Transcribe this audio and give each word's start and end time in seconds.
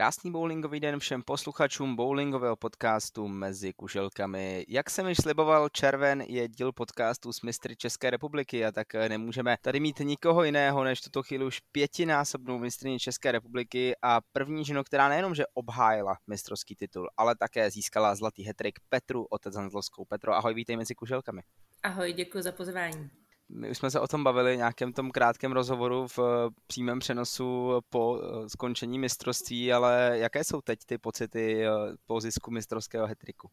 Krásný 0.00 0.32
bowlingový 0.32 0.80
den 0.80 0.98
všem 0.98 1.22
posluchačům 1.22 1.96
bowlingového 1.96 2.56
podcastu 2.56 3.28
Mezi 3.28 3.72
kuželkami. 3.72 4.64
Jak 4.68 4.90
jsem 4.90 5.08
již 5.08 5.18
sliboval, 5.18 5.68
červen 5.68 6.20
je 6.20 6.48
díl 6.48 6.72
podcastu 6.72 7.32
s 7.32 7.42
mistry 7.42 7.76
České 7.76 8.10
republiky 8.10 8.64
a 8.66 8.72
tak 8.72 8.94
nemůžeme 8.94 9.56
tady 9.62 9.80
mít 9.80 9.98
nikoho 9.98 10.44
jiného 10.44 10.84
než 10.84 11.00
tuto 11.00 11.22
chvíli 11.22 11.44
už 11.44 11.60
pětinásobnou 11.72 12.58
mistrině 12.58 12.98
České 12.98 13.32
republiky 13.32 13.94
a 14.02 14.20
první 14.32 14.64
ženu, 14.64 14.84
která 14.84 15.08
nejenom, 15.08 15.34
že 15.34 15.44
obhájila 15.54 16.16
mistrovský 16.26 16.76
titul, 16.76 17.08
ale 17.16 17.36
také 17.36 17.70
získala 17.70 18.14
zlatý 18.14 18.42
hetrik 18.42 18.78
Petru 18.88 19.24
Otec 19.24 19.56
Hanzlovskou. 19.56 20.04
Petro, 20.04 20.34
ahoj, 20.34 20.54
vítej 20.54 20.76
mezi 20.76 20.94
kuželkami. 20.94 21.42
Ahoj, 21.82 22.12
děkuji 22.12 22.42
za 22.42 22.52
pozvání. 22.52 23.10
My 23.52 23.70
už 23.70 23.78
jsme 23.78 23.90
se 23.90 24.00
o 24.00 24.08
tom 24.08 24.24
bavili 24.24 24.56
nějakém 24.56 24.92
tom 24.92 25.10
krátkém 25.10 25.52
rozhovoru 25.52 26.08
v 26.08 26.18
eh, 26.18 26.50
přímém 26.66 26.98
přenosu 26.98 27.80
po 27.90 28.20
eh, 28.22 28.48
skončení 28.48 28.98
mistrovství, 28.98 29.72
ale 29.72 30.12
jaké 30.14 30.44
jsou 30.44 30.60
teď 30.60 30.78
ty 30.86 30.98
pocity 30.98 31.66
eh, 31.66 31.70
po 32.06 32.20
zisku 32.20 32.50
mistrovského 32.50 33.06
hetriku? 33.06 33.50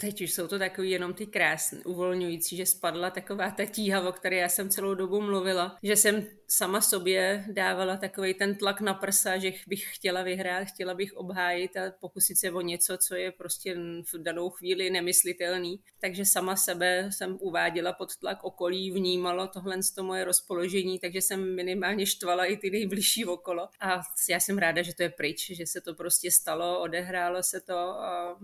Teď 0.00 0.20
už 0.20 0.32
jsou 0.32 0.48
to 0.48 0.58
takový 0.58 0.90
jenom 0.90 1.14
ty 1.14 1.26
krásné, 1.26 1.78
uvolňující, 1.84 2.56
že 2.56 2.66
spadla 2.66 3.10
taková 3.10 3.50
ta 3.50 3.64
tíha, 3.64 4.08
o 4.08 4.12
které 4.12 4.36
já 4.36 4.48
jsem 4.48 4.68
celou 4.68 4.94
dobu 4.94 5.20
mluvila, 5.20 5.78
že 5.82 5.96
jsem 5.96 6.26
sama 6.48 6.80
sobě 6.80 7.44
dávala 7.52 7.96
takový 7.96 8.34
ten 8.34 8.54
tlak 8.54 8.80
na 8.80 8.94
prsa, 8.94 9.38
že 9.38 9.52
bych 9.66 9.94
chtěla 9.94 10.22
vyhrát, 10.22 10.68
chtěla 10.68 10.94
bych 10.94 11.12
obhájit 11.12 11.76
a 11.76 11.92
pokusit 12.00 12.38
se 12.38 12.50
o 12.50 12.60
něco, 12.60 12.98
co 12.98 13.14
je 13.14 13.32
prostě 13.32 13.74
v 14.12 14.22
danou 14.22 14.50
chvíli 14.50 14.90
nemyslitelný. 14.90 15.80
Takže 16.00 16.24
sama 16.24 16.56
sebe 16.56 17.10
jsem 17.12 17.38
uváděla 17.40 17.92
pod 17.92 18.16
tlak 18.16 18.44
okolí, 18.44 18.90
vnímalo 18.90 19.48
tohle 19.48 19.76
to 19.94 20.02
moje 20.02 20.24
rozpoložení, 20.24 20.98
takže 20.98 21.22
jsem 21.22 21.54
minimálně 21.54 22.06
štvala 22.06 22.44
i 22.44 22.56
ty 22.56 22.70
nejbližší 22.70 23.24
okolo. 23.24 23.68
A 23.80 24.00
já 24.30 24.40
jsem 24.40 24.58
ráda, 24.58 24.82
že 24.82 24.94
to 24.94 25.02
je 25.02 25.10
pryč, 25.10 25.50
že 25.50 25.66
se 25.66 25.80
to 25.80 25.94
prostě 25.94 26.30
stalo, 26.30 26.80
odehrálo 26.80 27.42
se 27.42 27.60
to 27.60 27.78
a 27.78 28.38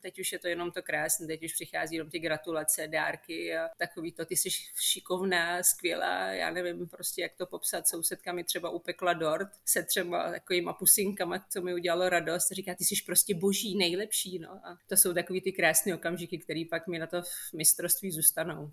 teď 0.00 0.18
už 0.18 0.32
je 0.32 0.38
to 0.38 0.48
jenom 0.48 0.70
to 0.70 0.82
krásné, 0.82 1.26
teď 1.26 1.44
už 1.44 1.52
přichází 1.52 1.96
jenom 1.96 2.10
ty 2.10 2.18
gratulace, 2.18 2.88
dárky 2.88 3.56
a 3.56 3.68
takový 3.78 4.12
to, 4.12 4.24
ty 4.24 4.36
jsi 4.36 4.50
šikovná, 4.80 5.62
skvělá, 5.62 6.26
já 6.26 6.50
nevím 6.50 6.88
prostě, 6.88 7.22
jak 7.22 7.34
to 7.36 7.46
popsat, 7.46 7.88
sousedka 7.88 8.32
mi 8.32 8.44
třeba 8.44 8.70
upekla 8.70 9.12
dort 9.12 9.48
se 9.64 9.82
třeba 9.82 10.30
takovýma 10.30 10.72
pusinkama, 10.72 11.46
co 11.50 11.62
mi 11.62 11.74
udělalo 11.74 12.08
radost, 12.08 12.52
říká, 12.52 12.74
ty 12.74 12.84
jsi 12.84 12.94
prostě 13.06 13.34
boží, 13.34 13.78
nejlepší, 13.78 14.38
no 14.38 14.50
a 14.50 14.78
to 14.86 14.96
jsou 14.96 15.14
takový 15.14 15.40
ty 15.40 15.52
krásné 15.52 15.94
okamžiky, 15.94 16.38
které 16.38 16.62
pak 16.70 16.86
mi 16.86 16.98
na 16.98 17.06
to 17.06 17.22
v 17.22 17.52
mistrovství 17.52 18.10
zůstanou. 18.10 18.72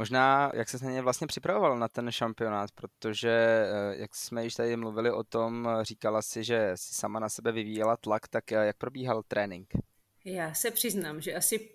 Možná, 0.00 0.52
jak 0.54 0.68
se 0.68 0.84
na 0.84 0.90
ně 0.90 1.02
vlastně 1.02 1.26
připravoval 1.26 1.78
na 1.78 1.88
ten 1.88 2.12
šampionát, 2.12 2.70
protože, 2.70 3.30
eh, 3.30 3.96
jak 3.96 4.14
jsme 4.14 4.44
již 4.44 4.54
tady 4.54 4.76
mluvili 4.76 5.10
o 5.10 5.24
tom, 5.24 5.68
říkala 5.82 6.22
si, 6.22 6.44
že 6.44 6.72
si 6.74 6.94
sama 6.94 7.20
na 7.20 7.28
sebe 7.28 7.52
vyvíjela 7.52 7.96
tlak, 7.96 8.28
tak 8.28 8.52
eh, 8.52 8.66
jak 8.66 8.76
probíhal 8.76 9.22
trénink? 9.22 9.68
Já 10.24 10.54
se 10.54 10.70
přiznám, 10.70 11.20
že 11.20 11.34
asi 11.34 11.68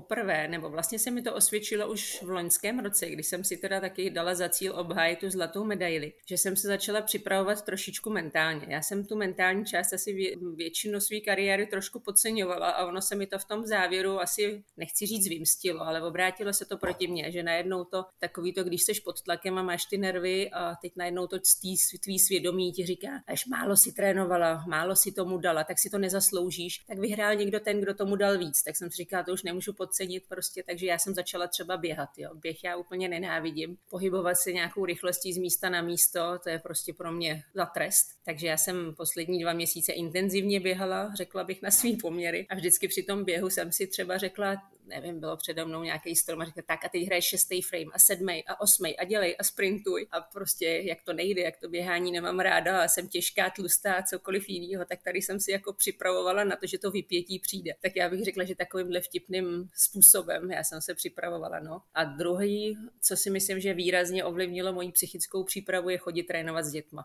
poprvé, 0.00 0.48
nebo 0.48 0.70
vlastně 0.70 0.98
se 0.98 1.10
mi 1.10 1.22
to 1.22 1.34
osvědčilo 1.34 1.90
už 1.90 2.22
v 2.22 2.30
loňském 2.30 2.78
roce, 2.78 3.10
kdy 3.10 3.22
jsem 3.22 3.44
si 3.44 3.56
teda 3.56 3.80
taky 3.80 4.10
dala 4.10 4.34
za 4.34 4.48
cíl 4.48 4.78
obhájit 4.78 5.18
tu 5.18 5.30
zlatou 5.30 5.64
medaili, 5.64 6.12
že 6.28 6.38
jsem 6.38 6.56
se 6.56 6.68
začala 6.68 7.00
připravovat 7.00 7.64
trošičku 7.64 8.10
mentálně. 8.10 8.66
Já 8.68 8.82
jsem 8.82 9.06
tu 9.06 9.16
mentální 9.16 9.64
část 9.64 9.92
asi 9.92 10.12
vě, 10.12 10.36
většinu 10.56 11.00
své 11.00 11.20
kariéry 11.20 11.66
trošku 11.66 12.00
podceňovala 12.00 12.70
a 12.70 12.86
ono 12.86 13.02
se 13.02 13.14
mi 13.14 13.26
to 13.26 13.38
v 13.38 13.44
tom 13.44 13.66
závěru 13.66 14.20
asi, 14.20 14.64
nechci 14.76 15.06
říct 15.06 15.28
vymstilo, 15.28 15.80
ale 15.80 16.02
obrátilo 16.02 16.52
se 16.52 16.64
to 16.64 16.78
proti 16.78 17.08
mně, 17.08 17.32
že 17.32 17.42
najednou 17.42 17.84
to 17.84 18.04
takový 18.18 18.52
to, 18.52 18.64
když 18.64 18.82
jsi 18.82 18.92
pod 19.04 19.22
tlakem 19.22 19.58
a 19.58 19.62
máš 19.62 19.84
ty 19.84 19.98
nervy 19.98 20.50
a 20.50 20.74
teď 20.82 20.92
najednou 20.96 21.26
to 21.26 21.38
tý, 21.38 21.76
tvý 22.04 22.18
svědomí 22.18 22.72
ti 22.72 22.86
říká, 22.86 23.08
až 23.26 23.46
málo 23.46 23.76
si 23.76 23.92
trénovala, 23.92 24.64
málo 24.68 24.96
si 24.96 25.12
tomu 25.12 25.38
dala, 25.38 25.64
tak 25.64 25.78
si 25.78 25.90
to 25.90 25.98
nezasloužíš, 25.98 26.78
tak 26.78 26.98
vyhrál 26.98 27.34
někdo 27.34 27.60
ten, 27.60 27.80
kdo 27.80 27.94
tomu 27.94 28.16
dal 28.16 28.38
víc. 28.38 28.62
Tak 28.62 28.76
jsem 28.76 28.90
si 28.90 28.96
říkala, 28.96 29.22
to 29.22 29.32
už 29.32 29.42
nemůžu 29.42 29.56
nemůžu 29.56 29.72
podcenit 29.86 30.24
prostě, 30.28 30.62
takže 30.62 30.86
já 30.86 30.98
jsem 30.98 31.14
začala 31.14 31.46
třeba 31.46 31.76
běhat, 31.76 32.08
jo. 32.16 32.30
Běh 32.34 32.64
já 32.64 32.76
úplně 32.76 33.08
nenávidím. 33.08 33.76
Pohybovat 33.90 34.34
se 34.34 34.52
nějakou 34.52 34.84
rychlostí 34.84 35.32
z 35.32 35.38
místa 35.38 35.68
na 35.68 35.82
místo, 35.82 36.38
to 36.42 36.50
je 36.50 36.58
prostě 36.58 36.92
pro 36.92 37.12
mě 37.12 37.42
za 37.54 37.66
trest. 37.66 38.06
Takže 38.24 38.46
já 38.46 38.56
jsem 38.56 38.94
poslední 38.96 39.42
dva 39.42 39.52
měsíce 39.52 39.92
intenzivně 39.92 40.60
běhala, 40.60 41.14
řekla 41.14 41.44
bych 41.44 41.62
na 41.62 41.70
svý 41.70 41.96
poměry 41.96 42.46
a 42.50 42.54
vždycky 42.54 42.88
při 42.88 43.02
tom 43.02 43.24
běhu 43.24 43.50
jsem 43.50 43.72
si 43.72 43.86
třeba 43.86 44.18
řekla, 44.18 44.56
nevím, 44.86 45.20
bylo 45.20 45.36
přede 45.36 45.64
mnou 45.64 45.82
nějaký 45.82 46.16
strom 46.16 46.40
a 46.40 46.44
říkal, 46.44 46.64
tak 46.66 46.84
a 46.84 46.88
teď 46.88 47.02
hraješ 47.06 47.24
šestý 47.24 47.62
frame 47.62 47.90
a 47.92 47.98
sedmý 47.98 48.44
a 48.46 48.60
osmý 48.60 48.98
a 48.98 49.04
dělej 49.04 49.36
a 49.38 49.44
sprintuj 49.44 50.06
a 50.10 50.20
prostě 50.20 50.66
jak 50.66 51.02
to 51.02 51.12
nejde, 51.12 51.42
jak 51.42 51.56
to 51.56 51.68
běhání 51.68 52.12
nemám 52.12 52.40
ráda 52.40 52.82
a 52.82 52.88
jsem 52.88 53.08
těžká, 53.08 53.50
tlustá 53.50 53.94
a 53.94 54.02
cokoliv 54.02 54.48
jiného, 54.48 54.84
tak 54.84 55.02
tady 55.02 55.22
jsem 55.22 55.40
si 55.40 55.50
jako 55.50 55.72
připravovala 55.72 56.44
na 56.44 56.56
to, 56.56 56.66
že 56.66 56.78
to 56.78 56.90
vypětí 56.90 57.38
přijde. 57.38 57.74
Tak 57.82 57.96
já 57.96 58.08
bych 58.08 58.24
řekla, 58.24 58.44
že 58.44 58.54
takovýmhle 58.54 59.00
vtipným 59.00 59.70
způsobem 59.74 60.50
já 60.50 60.64
jsem 60.64 60.80
se 60.80 60.94
připravovala. 60.94 61.60
No. 61.60 61.82
A 61.94 62.04
druhý, 62.04 62.78
co 63.00 63.16
si 63.16 63.30
myslím, 63.30 63.60
že 63.60 63.74
výrazně 63.74 64.24
ovlivnilo 64.24 64.72
moji 64.72 64.92
psychickou 64.92 65.44
přípravu, 65.44 65.88
je 65.88 65.98
chodit 65.98 66.22
trénovat 66.22 66.64
s 66.64 66.72
dětma 66.72 67.04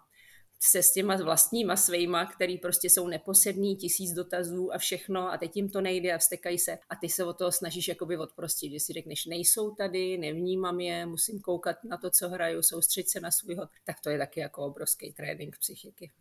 se 0.63 0.83
s 0.83 0.93
těma 0.93 1.15
vlastníma 1.15 1.75
svýma, 1.75 2.25
který 2.25 2.57
prostě 2.57 2.89
jsou 2.89 3.07
neposedný, 3.07 3.75
tisíc 3.75 4.13
dotazů 4.13 4.73
a 4.73 4.77
všechno 4.77 5.33
a 5.33 5.37
teď 5.37 5.55
jim 5.55 5.69
to 5.69 5.81
nejde 5.81 6.13
a 6.13 6.17
vstekají 6.17 6.59
se 6.59 6.77
a 6.89 6.95
ty 6.95 7.09
se 7.09 7.25
o 7.25 7.33
toho 7.33 7.51
snažíš 7.51 7.87
jakoby 7.87 8.17
odprostit, 8.17 8.71
že 8.71 8.79
si 8.79 8.93
řekneš, 8.93 9.25
nejsou 9.25 9.75
tady, 9.75 10.17
nevnímám 10.17 10.79
je, 10.79 11.05
musím 11.05 11.39
koukat 11.39 11.83
na 11.83 11.97
to, 11.97 12.09
co 12.09 12.29
hraju, 12.29 12.61
soustředit 12.61 13.09
se 13.09 13.19
na 13.19 13.31
svůj 13.31 13.55
tak 13.85 13.95
to 14.03 14.09
je 14.09 14.17
taky 14.17 14.39
jako 14.39 14.65
obrovský 14.65 15.13
trénink 15.13 15.57
psychiky. 15.59 16.11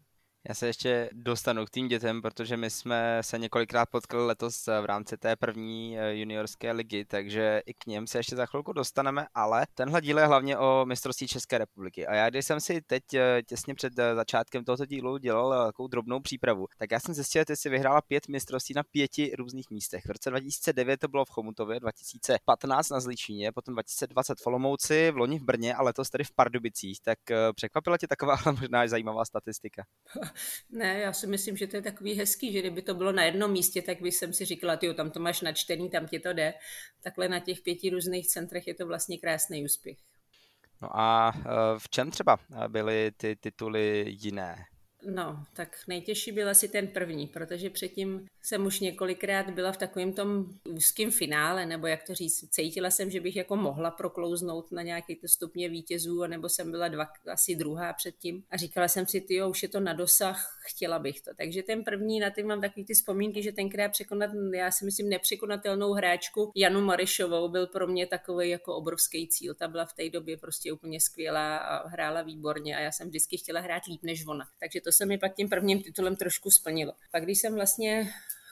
Já 0.48 0.54
se 0.54 0.66
ještě 0.66 1.10
dostanu 1.12 1.66
k 1.66 1.70
tým 1.70 1.88
dětem, 1.88 2.22
protože 2.22 2.56
my 2.56 2.70
jsme 2.70 3.18
se 3.20 3.38
několikrát 3.38 3.88
potkali 3.90 4.26
letos 4.26 4.66
v 4.66 4.84
rámci 4.84 5.16
té 5.16 5.36
první 5.36 5.98
eh, 5.98 6.14
juniorské 6.14 6.72
ligy, 6.72 7.04
takže 7.04 7.62
i 7.66 7.74
k 7.74 7.86
něm 7.86 8.06
se 8.06 8.18
ještě 8.18 8.36
za 8.36 8.46
chvilku 8.46 8.72
dostaneme, 8.72 9.26
ale 9.34 9.66
tenhle 9.74 10.00
díl 10.00 10.18
je 10.18 10.26
hlavně 10.26 10.58
o 10.58 10.84
mistrovství 10.86 11.28
České 11.28 11.58
republiky. 11.58 12.06
A 12.06 12.14
já, 12.14 12.30
když 12.30 12.46
jsem 12.46 12.60
si 12.60 12.80
teď 12.80 13.14
eh, 13.14 13.42
těsně 13.46 13.74
před 13.74 13.98
eh, 13.98 14.14
začátkem 14.14 14.64
tohoto 14.64 14.86
dílu 14.86 15.18
dělal 15.18 15.66
takovou 15.66 15.88
drobnou 15.88 16.20
přípravu, 16.20 16.66
tak 16.78 16.90
já 16.90 17.00
jsem 17.00 17.14
zjistil, 17.14 17.44
že 17.48 17.56
si 17.56 17.68
vyhrála 17.68 18.00
pět 18.00 18.28
mistrovství 18.28 18.74
na 18.74 18.82
pěti 18.82 19.32
různých 19.38 19.70
místech. 19.70 20.02
V 20.06 20.10
roce 20.10 20.30
2009 20.30 21.00
to 21.00 21.08
bylo 21.08 21.24
v 21.24 21.30
Chomutově, 21.30 21.80
2015 21.80 22.88
na 22.88 23.00
Zlíčině, 23.00 23.52
potom 23.52 23.74
2020 23.74 24.40
v 24.40 24.46
Olomouci, 24.46 25.10
v 25.10 25.16
loni 25.16 25.38
v 25.38 25.42
Brně 25.42 25.74
a 25.74 25.82
letos 25.82 26.10
tady 26.10 26.24
v 26.24 26.32
Pardubicích. 26.32 27.00
Tak 27.00 27.18
překvapila 27.54 27.98
tě 27.98 28.08
taková 28.08 28.36
možná 28.60 28.88
zajímavá 28.88 29.24
statistika? 29.24 29.84
Ne, 30.70 30.98
já 30.98 31.12
si 31.12 31.26
myslím, 31.26 31.56
že 31.56 31.66
to 31.66 31.76
je 31.76 31.82
takový 31.82 32.14
hezký, 32.14 32.52
že 32.52 32.60
kdyby 32.60 32.82
to 32.82 32.94
bylo 32.94 33.12
na 33.12 33.24
jednom 33.24 33.50
místě, 33.50 33.82
tak 33.82 34.02
by 34.02 34.12
jsem 34.12 34.32
si 34.32 34.44
říkala, 34.44 34.76
ty 34.76 34.94
tam 34.94 35.10
to 35.10 35.20
máš 35.20 35.40
načtený, 35.40 35.90
tam 35.90 36.06
ti 36.06 36.20
to 36.20 36.32
jde. 36.32 36.54
Takhle 37.02 37.28
na 37.28 37.40
těch 37.40 37.60
pěti 37.60 37.90
různých 37.90 38.28
centrech 38.28 38.66
je 38.66 38.74
to 38.74 38.86
vlastně 38.86 39.18
krásný 39.18 39.64
úspěch. 39.64 39.98
No 40.82 40.88
a 41.00 41.32
eh, 41.36 41.42
v 41.78 41.88
čem 41.88 42.10
třeba 42.10 42.38
byly 42.68 43.10
ty 43.16 43.36
tituly 43.36 44.04
jiné? 44.08 44.64
No, 45.06 45.44
tak 45.52 45.78
nejtěžší 45.88 46.32
byl 46.32 46.48
asi 46.48 46.68
ten 46.68 46.88
první, 46.88 47.26
protože 47.26 47.70
předtím 47.70 48.26
jsem 48.42 48.66
už 48.66 48.80
několikrát 48.80 49.50
byla 49.50 49.72
v 49.72 49.76
takovém 49.76 50.12
tom 50.12 50.46
úzkém 50.68 51.10
finále, 51.10 51.66
nebo 51.66 51.86
jak 51.86 52.02
to 52.02 52.14
říct, 52.14 52.48
cítila 52.50 52.90
jsem, 52.90 53.10
že 53.10 53.20
bych 53.20 53.36
jako 53.36 53.56
mohla 53.56 53.90
proklouznout 53.90 54.72
na 54.72 54.82
nějaký 54.82 55.16
to 55.16 55.28
stupně 55.28 55.68
vítězů, 55.68 56.26
nebo 56.26 56.48
jsem 56.48 56.70
byla 56.70 56.88
dva, 56.88 57.08
asi 57.32 57.54
druhá 57.54 57.92
předtím. 57.92 58.44
A 58.50 58.56
říkala 58.56 58.88
jsem 58.88 59.06
si, 59.06 59.20
ty 59.20 59.42
už 59.42 59.62
je 59.62 59.68
to 59.68 59.80
na 59.80 59.92
dosah, 59.92 60.59
chtěla 60.70 60.98
bych 60.98 61.20
to. 61.20 61.30
Takže 61.36 61.62
ten 61.62 61.84
první, 61.84 62.20
na 62.20 62.30
ten 62.30 62.46
mám 62.46 62.60
takový 62.60 62.84
ty 62.84 62.94
vzpomínky, 62.94 63.42
že 63.42 63.52
tenkrát 63.52 63.88
překonat, 63.88 64.30
já 64.54 64.70
si 64.70 64.84
myslím, 64.84 65.08
nepřekonatelnou 65.08 65.92
hráčku 65.92 66.52
Janu 66.56 66.80
Marišovou 66.80 67.48
byl 67.48 67.66
pro 67.66 67.86
mě 67.86 68.06
takový 68.06 68.50
jako 68.50 68.76
obrovský 68.76 69.28
cíl. 69.28 69.54
Ta 69.54 69.68
byla 69.68 69.84
v 69.84 69.92
té 69.92 70.10
době 70.10 70.36
prostě 70.36 70.72
úplně 70.72 71.00
skvělá 71.00 71.56
a 71.56 71.88
hrála 71.88 72.22
výborně 72.22 72.76
a 72.76 72.80
já 72.80 72.92
jsem 72.92 73.08
vždycky 73.08 73.38
chtěla 73.38 73.60
hrát 73.60 73.82
líp 73.86 74.00
než 74.02 74.26
ona. 74.26 74.44
Takže 74.60 74.80
to 74.80 74.92
se 74.92 75.06
mi 75.06 75.18
pak 75.18 75.34
tím 75.34 75.48
prvním 75.48 75.82
titulem 75.82 76.16
trošku 76.16 76.50
splnilo. 76.50 76.92
Pak 77.12 77.22
když 77.24 77.38
jsem 77.38 77.54
vlastně 77.54 78.08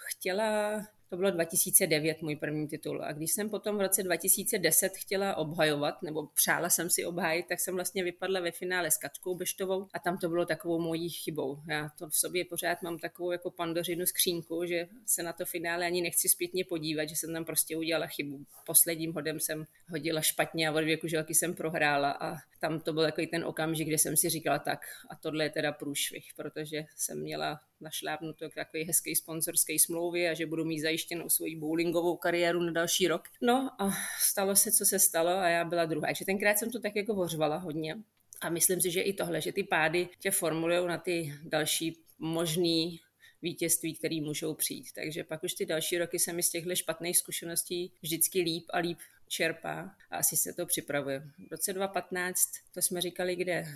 chtěla 0.08 0.80
To 1.10 1.16
bylo 1.16 1.30
2009 1.30 2.22
můj 2.22 2.36
první 2.36 2.68
titul. 2.68 3.04
A 3.04 3.12
když 3.12 3.32
jsem 3.32 3.50
potom 3.50 3.76
v 3.76 3.80
roce 3.80 4.02
2010 4.02 4.92
chtěla 4.96 5.36
obhajovat, 5.36 6.02
nebo 6.02 6.26
přála 6.26 6.70
jsem 6.70 6.90
si 6.90 7.04
obhájit, 7.04 7.46
tak 7.48 7.60
jsem 7.60 7.74
vlastně 7.74 8.04
vypadla 8.04 8.40
ve 8.40 8.50
finále 8.50 8.90
s 8.90 8.96
Katkou 8.96 9.34
Beštovou 9.34 9.88
a 9.94 9.98
tam 9.98 10.18
to 10.18 10.28
bylo 10.28 10.46
takovou 10.46 10.80
mojí 10.80 11.08
chybou. 11.08 11.58
Já 11.68 11.88
to 11.98 12.08
v 12.08 12.16
sobě 12.16 12.44
pořád 12.44 12.82
mám 12.82 12.98
takovou 12.98 13.32
jako 13.32 13.50
pandořinu 13.50 14.06
skřínku, 14.06 14.64
že 14.66 14.88
se 15.06 15.22
na 15.22 15.32
to 15.32 15.44
finále 15.44 15.86
ani 15.86 16.02
nechci 16.02 16.28
zpětně 16.28 16.64
podívat, 16.64 17.08
že 17.08 17.16
jsem 17.16 17.32
tam 17.32 17.44
prostě 17.44 17.76
udělala 17.76 18.06
chybu. 18.06 18.44
Posledním 18.66 19.12
hodem 19.12 19.40
jsem 19.40 19.66
hodila 19.90 20.20
špatně 20.20 20.68
a 20.68 20.72
od 20.72 20.80
dvě 20.80 20.96
kuželky 20.96 21.34
jsem 21.34 21.54
prohrála 21.54 22.10
a 22.10 22.36
tam 22.60 22.80
to 22.80 22.92
byl 22.92 23.02
takový 23.02 23.26
ten 23.26 23.44
okamžik, 23.44 23.88
kdy 23.88 23.98
jsem 23.98 24.16
si 24.16 24.28
říkala 24.28 24.58
tak 24.58 24.80
a 25.10 25.16
tohle 25.16 25.44
je 25.44 25.50
teda 25.50 25.72
průšvih, 25.72 26.28
protože 26.36 26.84
jsem 26.96 27.20
měla 27.20 27.60
našlápnuto 27.80 28.50
k 28.50 28.54
takové 28.54 28.84
hezké 28.84 29.16
sponzorské 29.16 29.78
smlouvě 29.78 30.30
a 30.30 30.34
že 30.34 30.46
budu 30.46 30.64
mít 30.64 30.80
zajištěnou 30.80 31.28
svoji 31.28 31.56
bowlingovou 31.56 32.16
kariéru 32.16 32.62
na 32.62 32.72
další 32.72 33.08
rok. 33.08 33.22
No 33.42 33.70
a 33.82 33.90
stalo 34.20 34.56
se, 34.56 34.72
co 34.72 34.86
se 34.86 34.98
stalo 34.98 35.30
a 35.30 35.48
já 35.48 35.64
byla 35.64 35.84
druhá. 35.84 36.06
Takže 36.06 36.24
tenkrát 36.24 36.58
jsem 36.58 36.70
to 36.70 36.80
tak 36.80 36.96
jako 36.96 37.14
vořvala 37.14 37.56
hodně. 37.56 37.96
A 38.40 38.50
myslím 38.50 38.80
si, 38.80 38.90
že 38.90 39.00
i 39.00 39.12
tohle, 39.12 39.40
že 39.40 39.52
ty 39.52 39.64
pády 39.64 40.08
tě 40.18 40.30
formulují 40.30 40.86
na 40.86 40.98
ty 40.98 41.34
další 41.42 41.98
možný 42.18 43.00
vítězství, 43.42 43.94
které 43.94 44.20
můžou 44.20 44.54
přijít. 44.54 44.92
Takže 44.94 45.24
pak 45.24 45.42
už 45.42 45.54
ty 45.54 45.66
další 45.66 45.98
roky 45.98 46.18
se 46.18 46.32
mi 46.32 46.42
z 46.42 46.50
těchto 46.50 46.76
špatných 46.76 47.18
zkušeností 47.18 47.92
vždycky 48.02 48.40
líp 48.40 48.64
a 48.70 48.78
líp 48.78 48.98
čerpá 49.28 49.94
a 50.10 50.16
asi 50.16 50.36
se 50.36 50.52
to 50.52 50.66
připravuje. 50.66 51.20
V 51.20 51.50
roce 51.50 51.72
2015, 51.72 52.50
to 52.74 52.82
jsme 52.82 53.00
říkali 53.00 53.36
kde, 53.36 53.66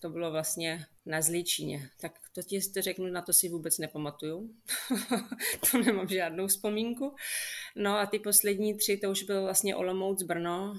to 0.00 0.10
bylo 0.10 0.30
vlastně 0.30 0.86
na 1.06 1.22
Zličíně. 1.22 1.90
Tak 2.00 2.12
to 2.32 2.42
ti 2.42 2.60
to 2.74 2.82
řeknu, 2.82 3.06
na 3.06 3.22
to 3.22 3.32
si 3.32 3.48
vůbec 3.48 3.78
nepamatuju. 3.78 4.54
to 5.70 5.78
nemám 5.78 6.08
žádnou 6.08 6.46
vzpomínku. 6.46 7.14
No 7.76 7.98
a 7.98 8.06
ty 8.06 8.18
poslední 8.18 8.76
tři, 8.76 8.96
to 8.96 9.10
už 9.10 9.22
byl 9.22 9.42
vlastně 9.42 9.76
Olomouc, 9.76 10.22
Brno 10.22 10.74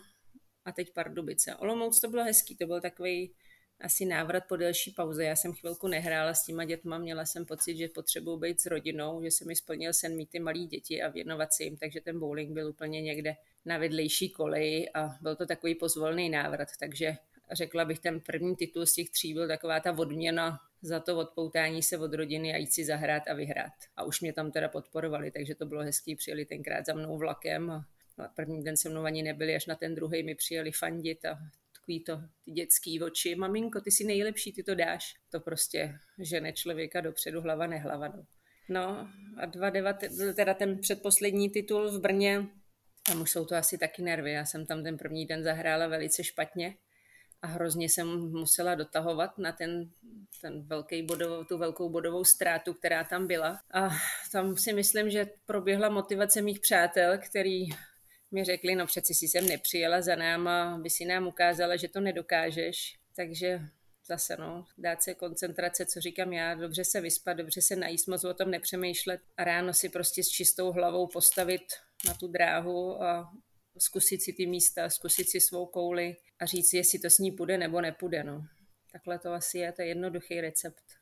a 0.66 0.72
teď 0.72 0.94
Pardubice. 0.94 1.56
Olomouc 1.56 2.00
to 2.00 2.10
bylo 2.10 2.24
hezký, 2.24 2.56
to 2.56 2.68
byl 2.68 2.82
takový 2.82 3.34
asi 3.82 4.06
návrat 4.06 4.44
po 4.48 4.56
delší 4.56 4.92
pauze. 4.92 5.24
Já 5.24 5.36
jsem 5.36 5.54
chvilku 5.54 5.88
nehrála 5.88 6.34
s 6.34 6.46
těma 6.46 6.66
dětma, 6.66 6.98
měla 6.98 7.26
jsem 7.26 7.46
pocit, 7.46 7.78
že 7.78 7.88
potřebuji 7.88 8.38
být 8.38 8.62
s 8.62 8.66
rodinou, 8.66 9.24
že 9.24 9.32
se 9.32 9.46
mi 9.46 9.56
splnil 9.56 9.94
sen 9.94 10.16
mít 10.16 10.30
ty 10.30 10.40
malé 10.40 10.60
děti 10.60 11.02
a 11.02 11.10
věnovat 11.10 11.54
se 11.54 11.64
jim, 11.64 11.78
takže 11.78 12.02
ten 12.02 12.20
bowling 12.20 12.52
byl 12.52 12.70
úplně 12.70 13.02
někde 13.02 13.36
na 13.66 13.78
vedlejší 13.78 14.30
koleji 14.30 14.90
a 14.90 15.10
byl 15.22 15.36
to 15.36 15.46
takový 15.46 15.76
pozvolný 15.76 16.30
návrat, 16.30 16.68
takže 16.80 17.18
řekla 17.52 17.86
bych, 17.86 18.00
ten 18.00 18.20
první 18.20 18.56
titul 18.56 18.86
z 18.86 18.94
těch 18.94 19.10
tří 19.10 19.34
byl 19.34 19.48
taková 19.48 19.80
ta 19.80 19.98
odměna 19.98 20.60
za 20.82 21.00
to 21.00 21.18
odpoutání 21.18 21.84
se 21.84 21.98
od 21.98 22.14
rodiny 22.14 22.54
a 22.54 22.58
jít 22.58 22.74
si 22.74 22.86
zahrát 22.86 23.24
a 23.28 23.34
vyhrát. 23.34 23.74
A 23.96 24.04
už 24.04 24.22
mě 24.22 24.34
tam 24.34 24.52
teda 24.52 24.70
podporovali, 24.70 25.32
takže 25.32 25.56
to 25.56 25.66
bylo 25.66 25.84
hezký, 25.84 26.16
přijeli 26.16 26.46
tenkrát 26.46 26.86
za 26.86 26.94
mnou 26.94 27.18
vlakem 27.18 27.72
a 27.72 27.86
první 28.36 28.64
den 28.64 28.78
se 28.78 28.90
mnou 28.90 29.04
ani 29.04 29.24
nebyli, 29.24 29.56
až 29.56 29.66
na 29.66 29.76
ten 29.76 29.96
druhý 29.96 30.24
mi 30.24 30.36
přijeli 30.36 30.72
fandit 30.72 31.26
a 31.26 31.40
takový 31.74 32.00
to 32.00 32.22
ty 32.46 32.52
dětský 32.52 33.02
oči. 33.02 33.36
Maminko, 33.36 33.82
ty 33.82 33.92
jsi 33.92 34.04
nejlepší, 34.04 34.54
ty 34.54 34.64
to 34.64 34.76
dáš. 34.76 35.16
To 35.32 35.40
prostě 35.40 35.96
žene 36.20 36.54
člověka 36.54 37.02
dopředu, 37.02 37.42
hlava 37.42 37.68
nehlava. 37.68 38.08
No. 38.08 38.26
no 38.70 39.10
a 39.38 39.46
dva 39.46 39.70
devat, 39.70 40.04
teda 40.36 40.54
ten 40.54 40.80
předposlední 40.80 41.50
titul 41.50 41.92
v 41.92 42.02
Brně, 42.02 42.46
tam 43.08 43.22
už 43.22 43.32
jsou 43.32 43.46
to 43.46 43.56
asi 43.56 43.78
taky 43.78 44.02
nervy. 44.02 44.32
Já 44.32 44.46
jsem 44.46 44.66
tam 44.66 44.84
ten 44.84 44.98
první 44.98 45.26
den 45.26 45.44
zahrála 45.44 45.88
velice 45.88 46.24
špatně 46.24 46.76
a 47.42 47.48
hrozně 47.48 47.90
jsem 47.90 48.08
musela 48.32 48.76
dotahovat 48.76 49.38
na 49.38 49.52
ten, 49.52 49.90
ten 50.42 50.62
velký 50.62 51.04
bodov, 51.04 51.48
tu 51.48 51.58
velkou 51.58 51.90
bodovou 51.90 52.24
ztrátu, 52.24 52.74
která 52.74 53.04
tam 53.04 53.28
byla. 53.28 53.62
A 53.74 53.90
tam 54.32 54.58
si 54.58 54.74
myslím, 54.74 55.10
že 55.10 55.30
proběhla 55.46 55.90
motivace 55.90 56.42
mých 56.42 56.60
přátel, 56.60 57.18
který 57.18 57.66
mi 58.32 58.44
řekli, 58.44 58.76
no 58.76 58.86
přeci 58.86 59.14
si 59.14 59.28
sem 59.28 59.48
nepřijela 59.48 60.02
za 60.02 60.16
náma, 60.16 60.78
by 60.82 60.90
si 60.90 61.06
nám 61.06 61.28
ukázala, 61.28 61.76
že 61.76 61.88
to 61.88 62.00
nedokážeš. 62.00 62.98
Takže 63.16 63.60
zase 64.08 64.38
no, 64.38 64.66
dát 64.78 65.04
se 65.04 65.14
koncentrace, 65.14 65.86
co 65.86 66.02
říkám 66.02 66.34
já, 66.34 66.56
dobře 66.56 66.86
se 66.86 67.02
vyspat, 67.02 67.38
dobře 67.38 67.62
se 67.62 67.76
najíst, 67.76 68.08
moc 68.08 68.24
o 68.24 68.34
tom 68.34 68.52
nepřemýšlet 68.52 69.22
a 69.38 69.44
ráno 69.44 69.74
si 69.74 69.90
prostě 69.90 70.24
s 70.24 70.28
čistou 70.28 70.72
hlavou 70.72 71.08
postavit 71.08 71.62
na 72.08 72.14
tu 72.14 72.28
dráhu 72.28 73.04
a 73.04 73.32
zkusit 73.80 74.24
si 74.24 74.34
ty 74.34 74.46
místa, 74.48 74.90
zkusit 74.90 75.30
si 75.30 75.42
svou 75.42 75.66
kouli 75.66 76.16
a 76.40 76.46
říct 76.46 76.74
jestli 76.74 77.00
to 77.00 77.10
s 77.10 77.18
ní 77.18 77.32
půjde 77.32 77.58
nebo 77.58 77.82
nepůjde. 77.82 78.24
No. 78.24 78.46
Takhle 78.92 79.20
to 79.20 79.34
asi 79.34 79.58
je, 79.58 79.72
to 79.72 79.82
je 79.82 79.88
jednoduchý 79.88 80.42
recept 80.42 80.99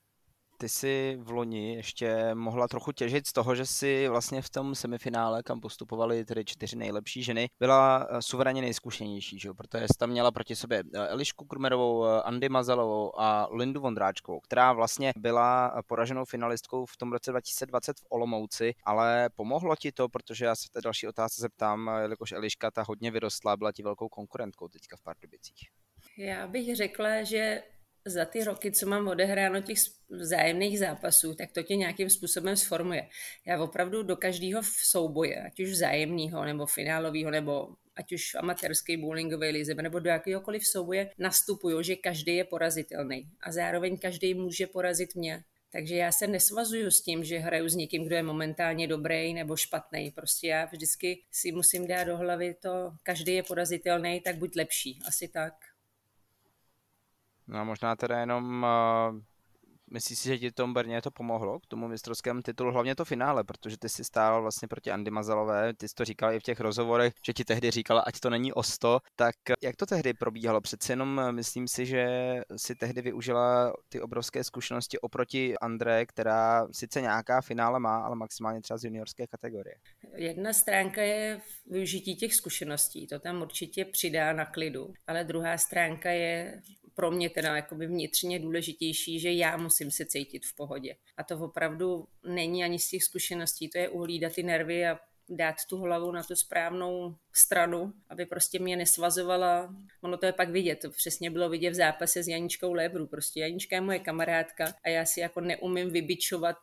ty 0.58 0.70
si 0.70 1.18
v 1.22 1.32
loni 1.32 1.76
ještě 1.76 2.36
mohla 2.36 2.68
trochu 2.68 2.92
těžit 2.92 3.28
z 3.28 3.34
toho, 3.34 3.56
že 3.56 3.66
si 3.66 4.08
vlastně 4.08 4.42
v 4.42 4.50
tom 4.50 4.76
semifinále, 4.76 5.44
kam 5.44 5.62
postupovali 5.62 6.26
tedy 6.26 6.46
čtyři 6.46 6.76
nejlepší 6.76 7.24
ženy, 7.24 7.50
byla 7.60 8.08
eh, 8.10 8.22
suverénně 8.22 8.62
nejzkušenější, 8.62 9.40
že? 9.40 9.54
protože 9.54 9.84
jsi 9.84 9.98
tam 10.00 10.10
měla 10.10 10.32
proti 10.32 10.56
sobě 10.56 10.84
eh, 10.94 11.08
Elišku 11.08 11.46
Krumerovou, 11.46 12.06
eh, 12.06 12.22
Andy 12.22 12.50
Mazelovou 12.50 13.20
a 13.20 13.48
Lindu 13.52 13.82
Vondráčkovou, 13.82 14.40
která 14.40 14.74
vlastně 14.74 15.14
byla 15.18 15.82
poraženou 15.88 16.26
finalistkou 16.26 16.86
v 16.86 16.98
tom 16.98 17.12
roce 17.12 17.32
2020 17.32 18.00
v 18.00 18.06
Olomouci, 18.10 18.74
ale 18.84 19.30
pomohlo 19.36 19.76
ti 19.76 19.92
to, 19.92 20.10
protože 20.10 20.46
já 20.46 20.56
se 20.56 20.68
v 20.68 20.70
té 20.70 20.82
další 20.82 21.08
otázce 21.08 21.42
zeptám, 21.42 21.92
jelikož 22.02 22.32
Eliška 22.32 22.72
ta 22.72 22.84
hodně 22.88 23.12
vyrostla, 23.12 23.58
byla 23.58 23.72
ti 23.72 23.84
velkou 23.84 24.10
konkurentkou 24.10 24.68
teďka 24.68 24.98
v 24.98 25.02
Pardubicích. 25.02 25.70
Já 26.18 26.48
bych 26.48 26.76
řekla, 26.76 27.24
že 27.24 27.64
za 28.10 28.26
ty 28.26 28.44
roky, 28.44 28.72
co 28.72 28.90
mám 28.90 29.08
odehráno 29.08 29.62
těch 29.62 29.78
vzájemných 30.10 30.80
zápasů, 30.80 31.36
tak 31.36 31.52
to 31.52 31.64
tě 31.64 31.76
nějakým 31.76 32.10
způsobem 32.10 32.58
sformuje. 32.58 33.08
Já 33.46 33.64
opravdu 33.64 34.04
do 34.04 34.16
každého 34.16 34.62
souboje, 34.84 35.44
ať 35.44 35.60
už 35.60 35.70
vzájemného, 35.70 36.46
nebo 36.46 36.66
finálového, 36.66 37.32
nebo 37.32 37.68
ať 37.96 38.12
už 38.12 38.34
v 38.34 38.38
amatérské 38.38 38.98
bowlingové 38.98 39.50
lize, 39.50 39.74
nebo 39.74 40.00
do 40.00 40.10
jakéhokoliv 40.10 40.68
souboje 40.68 41.12
nastupuju, 41.18 41.82
že 41.82 41.96
každý 41.96 42.36
je 42.36 42.44
porazitelný. 42.44 43.30
A 43.42 43.52
zároveň 43.52 43.98
každý 43.98 44.34
může 44.34 44.68
porazit 44.68 45.16
mě. 45.16 45.44
Takže 45.72 45.96
já 45.96 46.12
se 46.12 46.28
nesvazuju 46.28 46.92
s 46.92 47.02
tím, 47.02 47.24
že 47.24 47.38
hraju 47.38 47.70
s 47.70 47.76
někým, 47.76 48.06
kdo 48.06 48.16
je 48.16 48.24
momentálně 48.24 48.88
dobrý 48.88 49.34
nebo 49.34 49.56
špatný. 49.56 50.12
Prostě 50.12 50.48
já 50.48 50.66
vždycky 50.66 51.24
si 51.32 51.52
musím 51.52 51.88
dát 51.88 52.04
do 52.04 52.18
hlavy 52.18 52.56
to, 52.62 52.92
každý 53.04 53.34
je 53.34 53.44
porazitelný, 53.44 54.22
tak 54.22 54.38
buď 54.38 54.56
lepší. 54.56 55.00
Asi 55.08 55.28
tak. 55.28 55.54
No 57.48 57.60
a 57.60 57.64
možná 57.64 57.96
teda 57.96 58.20
jenom 58.20 58.66
uh, 59.14 59.20
myslíš 59.92 60.20
si, 60.20 60.28
že 60.28 60.38
ti 60.38 60.52
tom 60.52 60.74
Brně 60.74 61.02
to 61.02 61.12
pomohlo 61.12 61.60
k 61.60 61.66
tomu 61.66 61.88
mistrovskému 61.88 62.42
titulu, 62.42 62.72
hlavně 62.72 62.96
to 62.96 63.06
finále, 63.06 63.44
protože 63.44 63.78
ty 63.78 63.90
si 63.90 64.04
stál 64.04 64.42
vlastně 64.42 64.68
proti 64.68 64.92
Andy 64.92 65.12
Mazalové, 65.12 65.74
ty 65.74 65.88
jsi 65.88 65.96
to 65.96 66.06
říkal 66.06 66.34
i 66.34 66.40
v 66.40 66.44
těch 66.44 66.60
rozhovorech, 66.60 67.14
že 67.26 67.34
ti 67.34 67.46
tehdy 67.46 67.72
říkala, 67.72 68.02
ať 68.02 68.20
to 68.20 68.30
není 68.30 68.54
o 68.54 68.64
100, 68.64 69.00
tak 69.16 69.36
jak 69.64 69.76
to 69.76 69.86
tehdy 69.86 70.14
probíhalo? 70.14 70.62
Přeci 70.62 70.92
jenom 70.92 71.22
myslím 71.32 71.68
si, 71.68 71.86
že 71.86 72.08
si 72.56 72.76
tehdy 72.76 73.02
využila 73.02 73.74
ty 73.90 74.02
obrovské 74.02 74.44
zkušenosti 74.44 75.00
oproti 75.00 75.58
André, 75.58 76.06
která 76.06 76.68
sice 76.72 77.02
nějaká 77.02 77.42
finále 77.42 77.80
má, 77.80 77.98
ale 77.98 78.16
maximálně 78.16 78.62
třeba 78.62 78.78
z 78.78 78.84
juniorské 78.84 79.28
kategorie. 79.28 79.76
Jedna 80.16 80.54
stránka 80.54 81.02
je 81.02 81.42
využití 81.66 82.16
těch 82.16 82.34
zkušeností, 82.34 83.08
to 83.08 83.20
tam 83.20 83.42
určitě 83.42 83.86
přidá 83.86 84.34
na 84.34 84.46
klidu, 84.46 84.94
ale 85.08 85.24
druhá 85.24 85.58
stránka 85.58 86.10
je 86.10 86.62
pro 86.98 87.12
mě 87.12 87.30
teda 87.30 87.56
jakoby 87.56 87.88
vnitřně 87.88 88.40
důležitější, 88.40 89.20
že 89.20 89.32
já 89.32 89.58
musím 89.58 89.92
se 89.92 90.06
cítit 90.06 90.46
v 90.46 90.56
pohodě. 90.56 90.96
A 91.18 91.24
to 91.24 91.40
opravdu 91.40 92.08
není 92.24 92.64
ani 92.64 92.80
z 92.80 92.90
těch 92.90 93.04
zkušeností, 93.04 93.70
to 93.70 93.78
je 93.78 93.90
uhlídat 93.90 94.34
ty 94.34 94.44
nervy 94.44 94.88
a 94.88 95.00
dát 95.30 95.56
tu 95.70 95.78
hlavu 95.78 96.12
na 96.12 96.24
tu 96.24 96.36
správnou 96.36 97.16
stranu, 97.34 97.94
aby 98.10 98.26
prostě 98.26 98.60
mě 98.60 98.76
nesvazovala. 98.76 99.76
Ono 100.02 100.18
to 100.18 100.26
je 100.26 100.34
pak 100.34 100.50
vidět, 100.50 100.80
to 100.80 100.90
přesně 100.90 101.32
bylo 101.32 101.50
vidět 101.50 101.70
v 101.70 101.74
zápase 101.74 102.24
s 102.24 102.28
Janičkou 102.28 102.74
Lebru. 102.74 103.08
Prostě 103.08 103.40
Janička 103.40 103.76
je 103.76 103.82
moje 103.82 104.00
kamarádka 104.00 104.74
a 104.84 104.90
já 104.90 105.06
si 105.06 105.20
jako 105.20 105.42
neumím 105.42 105.90
vybičovat 105.90 106.58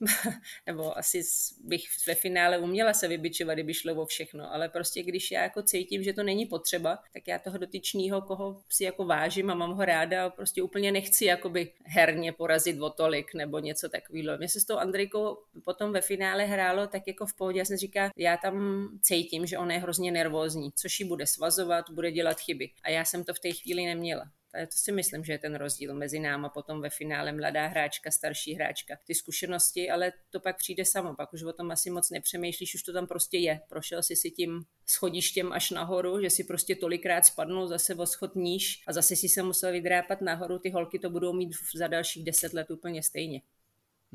nebo 0.66 0.98
asi 0.98 1.22
bych 1.64 1.84
ve 2.06 2.14
finále 2.14 2.58
uměla 2.58 2.94
se 2.94 3.08
vybičovat, 3.08 3.54
kdyby 3.54 3.74
šlo 3.74 3.94
o 3.94 4.06
všechno, 4.06 4.54
ale 4.54 4.68
prostě 4.68 5.02
když 5.02 5.30
já 5.30 5.42
jako 5.42 5.62
cítím, 5.62 6.02
že 6.02 6.12
to 6.12 6.22
není 6.22 6.46
potřeba, 6.46 6.98
tak 7.12 7.28
já 7.28 7.38
toho 7.38 7.58
dotyčního, 7.58 8.22
koho 8.22 8.62
si 8.68 8.84
jako 8.84 9.04
vážím 9.04 9.50
a 9.50 9.54
mám 9.54 9.72
ho 9.72 9.84
ráda, 9.84 10.30
prostě 10.30 10.62
úplně 10.62 10.92
nechci 10.92 11.24
jakoby 11.24 11.72
herně 11.84 12.32
porazit 12.32 12.80
o 12.80 12.90
tolik 12.90 13.34
nebo 13.34 13.58
něco 13.58 13.88
takového. 13.88 14.38
Mně 14.38 14.48
se 14.48 14.60
s 14.60 14.64
tou 14.64 14.76
Andrejkou 14.76 15.38
potom 15.64 15.92
ve 15.92 16.00
finále 16.00 16.44
hrálo 16.44 16.86
tak 16.86 17.02
jako 17.06 17.26
v 17.26 17.34
pohodě, 17.34 17.58
já 17.58 17.64
jsem 17.64 17.76
říká, 17.76 18.10
já 18.16 18.36
tam 18.36 18.88
cítím, 19.02 19.46
že 19.46 19.58
ona 19.58 19.74
je 19.74 19.80
hrozně 19.80 20.12
nervózní, 20.12 20.72
což 20.72 21.00
ji 21.00 21.06
bude 21.06 21.26
svazovat, 21.26 21.90
bude 21.90 22.12
dělat 22.12 22.40
chyby. 22.40 22.70
A 22.82 22.90
já 22.90 23.04
jsem 23.04 23.24
to 23.24 23.34
v 23.34 23.38
té 23.38 23.52
chvíli 23.52 23.86
neměla. 23.86 24.30
To 24.52 24.76
si 24.76 24.92
myslím, 24.92 25.24
že 25.24 25.32
je 25.32 25.38
ten 25.38 25.54
rozdíl 25.54 25.94
mezi 25.94 26.20
náma 26.20 26.48
potom 26.48 26.80
ve 26.80 26.90
finále 26.90 27.32
mladá 27.32 27.66
hráčka, 27.66 28.10
starší 28.10 28.54
hráčka. 28.54 28.96
Ty 29.04 29.14
zkušenosti, 29.14 29.90
ale 29.90 30.12
to 30.30 30.40
pak 30.40 30.56
přijde 30.56 30.84
samo, 30.84 31.14
pak 31.14 31.32
už 31.32 31.42
o 31.42 31.52
tom 31.52 31.70
asi 31.70 31.90
moc 31.90 32.10
nepřemýšlíš, 32.10 32.74
už 32.74 32.82
to 32.82 32.92
tam 32.92 33.06
prostě 33.06 33.38
je. 33.38 33.60
Prošel 33.68 34.02
si 34.02 34.16
si 34.16 34.30
tím 34.30 34.64
schodištěm 34.86 35.52
až 35.52 35.70
nahoru, 35.70 36.20
že 36.22 36.30
si 36.30 36.44
prostě 36.44 36.76
tolikrát 36.76 37.26
spadnul 37.26 37.68
zase 37.68 37.94
o 37.94 38.06
schod 38.06 38.36
níž 38.36 38.82
a 38.86 38.92
zase 38.92 39.16
si 39.16 39.28
se 39.28 39.42
musel 39.42 39.72
vydrápat 39.72 40.20
nahoru, 40.20 40.58
ty 40.58 40.70
holky 40.70 40.98
to 40.98 41.10
budou 41.10 41.32
mít 41.32 41.50
za 41.76 41.86
dalších 41.86 42.24
deset 42.24 42.52
let 42.52 42.70
úplně 42.70 43.02
stejně. 43.02 43.42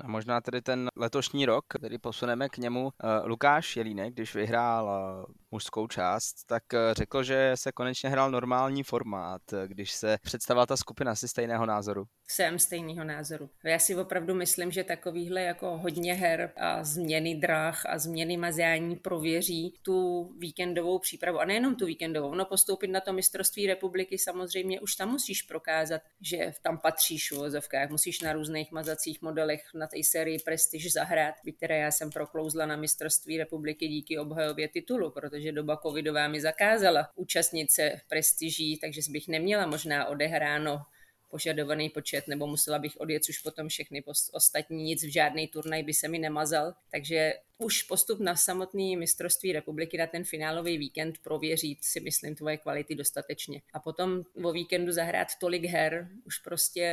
A 0.01 0.08
možná 0.08 0.42
tedy 0.42 0.62
ten 0.62 0.88
letošní 0.96 1.46
rok, 1.46 1.65
který 1.80 1.98
posuneme 1.98 2.50
k 2.50 2.58
němu, 2.58 2.89
eh, 2.89 3.27
Lukáš 3.27 3.75
Jelínek, 3.75 4.13
když 4.13 4.36
vyhrál 4.36 4.89
eh, 4.89 5.34
mužskou 5.56 5.88
část, 5.88 6.34
tak 6.46 6.64
eh, 6.74 6.94
řekl, 6.94 7.24
že 7.24 7.52
se 7.56 7.72
konečně 7.72 8.10
hrál 8.10 8.32
normální 8.32 8.84
formát, 8.84 9.42
když 9.68 9.92
se 9.92 10.18
představila 10.22 10.66
ta 10.66 10.78
skupina 10.78 11.16
si 11.16 11.28
stejného 11.28 11.66
názoru. 11.66 12.06
Jsem 12.28 12.60
stejného 12.60 13.04
názoru. 13.04 13.50
Já 13.64 13.80
si 13.80 13.96
opravdu 13.96 14.36
myslím, 14.36 14.72
že 14.72 14.84
takovýhle 14.84 15.42
jako 15.42 15.78
hodně 15.78 16.14
her 16.14 16.52
a 16.58 16.84
změny 16.84 17.36
dráh 17.36 17.86
a 17.86 17.98
změny 17.98 18.38
mazání 18.38 18.96
prověří 18.96 19.74
tu 19.82 20.30
víkendovou 20.40 21.00
přípravu. 21.00 21.40
A 21.40 21.46
nejenom 21.46 21.76
tu 21.76 21.86
víkendovou, 21.86 22.36
no 22.36 22.46
postoupit 22.46 22.88
na 22.88 23.00
to 23.02 23.14
mistrovství 23.14 23.68
republiky 23.68 24.18
samozřejmě 24.18 24.82
už 24.82 24.96
tam 24.96 25.10
musíš 25.10 25.42
prokázat, 25.42 26.02
že 26.22 26.54
tam 26.64 26.78
patříš 26.78 27.32
v 27.32 27.36
vozovkách, 27.36 27.90
musíš 27.90 28.22
na 28.22 28.34
různých 28.34 28.72
mazacích 28.72 29.22
modelech 29.22 29.62
na 29.74 29.88
té 29.88 29.98
sérii 30.04 30.40
Prestige 30.40 30.90
zahrát, 30.90 31.36
které 31.58 31.80
já 31.80 31.92
jsem 31.92 32.10
proklouzla 32.10 32.66
na 32.66 32.76
mistrovství 32.76 33.38
republiky 33.38 33.88
díky 33.88 34.18
obhajově 34.18 34.68
titulu, 34.68 35.12
protože 35.12 35.45
doba 35.52 35.78
covidová 35.78 36.28
mi 36.28 36.42
zakázala 36.42 37.10
účastnit 37.16 37.72
se 37.72 37.92
prestiží, 38.10 38.78
takže 38.78 39.02
bych 39.10 39.28
neměla 39.28 39.66
možná 39.66 40.06
odehráno 40.06 40.82
požadovaný 41.30 41.90
počet, 41.90 42.28
nebo 42.28 42.48
musela 42.48 42.80
bych 42.80 42.98
odjet 42.98 43.24
už 43.30 43.40
potom 43.40 43.68
všechny 43.68 44.04
ostatní, 44.32 44.84
nic 44.84 45.04
v 45.04 45.12
žádný 45.12 45.48
turnaj 45.48 45.84
by 45.84 45.94
se 45.94 46.08
mi 46.08 46.20
nemazal. 46.20 46.74
Takže 46.92 47.34
už 47.58 47.84
postup 47.84 48.20
na 48.20 48.36
samotný 48.36 48.98
mistrovství 48.98 49.54
republiky 49.54 49.98
na 49.98 50.08
ten 50.08 50.24
finálový 50.24 50.78
víkend 50.78 51.18
prověří 51.18 51.78
si 51.82 52.00
myslím 52.00 52.36
tvoje 52.36 52.58
kvality 52.58 52.96
dostatečně. 52.96 53.62
A 53.74 53.80
potom 53.80 54.24
o 54.44 54.52
víkendu 54.52 54.92
zahrát 54.92 55.28
tolik 55.40 55.64
her 55.64 56.08
už 56.26 56.38
prostě 56.38 56.86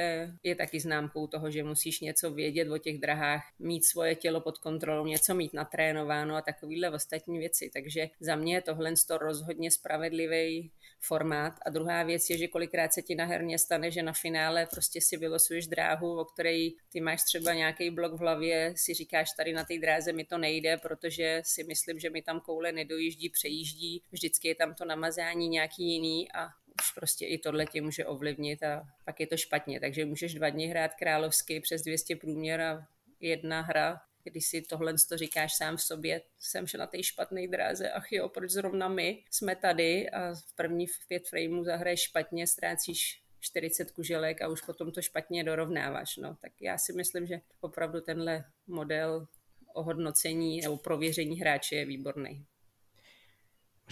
je 0.42 0.54
taky 0.54 0.80
známkou 0.80 1.26
toho, 1.26 1.50
že 1.50 1.64
musíš 1.64 2.00
něco 2.00 2.30
vědět 2.30 2.70
o 2.70 2.78
těch 2.78 2.98
drahách, 2.98 3.42
mít 3.58 3.84
svoje 3.84 4.14
tělo 4.14 4.40
pod 4.40 4.58
kontrolou, 4.58 5.06
něco 5.06 5.34
mít 5.34 5.54
natrénováno 5.54 6.36
a 6.36 6.42
takovýhle 6.42 6.90
ostatní 6.90 7.38
věci. 7.38 7.70
Takže 7.72 8.08
za 8.20 8.36
mě 8.36 8.54
je 8.54 8.60
tohle 8.60 8.94
rozhodně 9.10 9.70
spravedlivý 9.70 10.70
formát. 11.00 11.52
A 11.66 11.70
druhá 11.70 12.02
věc 12.02 12.30
je, 12.30 12.38
že 12.38 12.48
kolikrát 12.48 12.92
se 12.92 13.02
ti 13.02 13.14
na 13.14 13.24
herně 13.24 13.58
stane, 13.58 13.90
že 13.90 14.02
na 14.02 14.12
finále 14.12 14.66
prostě 14.66 15.00
si 15.00 15.16
vylosuješ 15.16 15.66
dráhu, 15.66 16.20
o 16.20 16.24
které 16.24 16.68
ty 16.92 17.00
máš 17.00 17.22
třeba 17.22 17.54
nějaký 17.54 17.90
blok 17.90 18.12
v 18.12 18.18
hlavě, 18.18 18.74
si 18.76 18.94
říkáš 18.94 19.32
tady 19.36 19.52
na 19.52 19.64
té 19.64 19.78
dráze 19.78 20.12
mi 20.12 20.24
to 20.24 20.38
nejde, 20.38 20.51
protože 20.78 21.42
si 21.44 21.64
myslím, 21.64 21.98
že 21.98 22.10
mi 22.10 22.22
tam 22.22 22.40
koule 22.40 22.72
nedojíždí, 22.72 23.28
přejíždí, 23.28 24.02
vždycky 24.12 24.48
je 24.48 24.54
tam 24.54 24.74
to 24.74 24.84
namazání 24.84 25.48
nějaký 25.48 25.84
jiný 25.84 26.32
a 26.32 26.48
už 26.80 26.92
prostě 26.94 27.26
i 27.26 27.38
tohle 27.38 27.66
tě 27.66 27.82
může 27.82 28.06
ovlivnit 28.06 28.62
a 28.62 28.82
pak 29.04 29.20
je 29.20 29.26
to 29.26 29.36
špatně. 29.36 29.80
Takže 29.80 30.04
můžeš 30.04 30.34
dva 30.34 30.50
dny 30.50 30.66
hrát 30.66 30.94
královsky 30.94 31.60
přes 31.60 31.82
200 31.82 32.16
průměr 32.16 32.60
a 32.60 32.86
jedna 33.20 33.60
hra 33.60 34.00
když 34.24 34.46
si 34.46 34.62
tohle 34.62 34.94
to 35.08 35.16
říkáš 35.16 35.56
sám 35.56 35.76
v 35.76 35.82
sobě, 35.82 36.22
jsem 36.38 36.66
šel 36.66 36.80
na 36.80 36.86
té 36.86 37.02
špatné 37.02 37.48
dráze, 37.48 37.90
ach 37.90 38.12
jo, 38.12 38.28
proč 38.28 38.50
zrovna 38.50 38.88
my 38.88 39.24
jsme 39.30 39.56
tady 39.56 40.10
a 40.10 40.34
v 40.34 40.54
první 40.54 40.86
pět 41.08 41.28
frameů 41.28 41.64
zahraješ 41.64 42.00
špatně, 42.02 42.46
ztrácíš 42.46 43.22
40 43.40 43.90
kuželek 43.90 44.42
a 44.42 44.48
už 44.48 44.62
potom 44.62 44.92
to 44.92 45.02
špatně 45.02 45.44
dorovnáváš. 45.44 46.16
No, 46.16 46.36
tak 46.40 46.52
já 46.60 46.78
si 46.78 46.92
myslím, 46.92 47.26
že 47.26 47.40
opravdu 47.60 48.00
tenhle 48.00 48.44
model 48.66 49.26
ohodnocení 49.72 50.60
nebo 50.60 50.76
prověření 50.76 51.40
hráče 51.40 51.76
je 51.76 51.86
výborný 51.86 52.46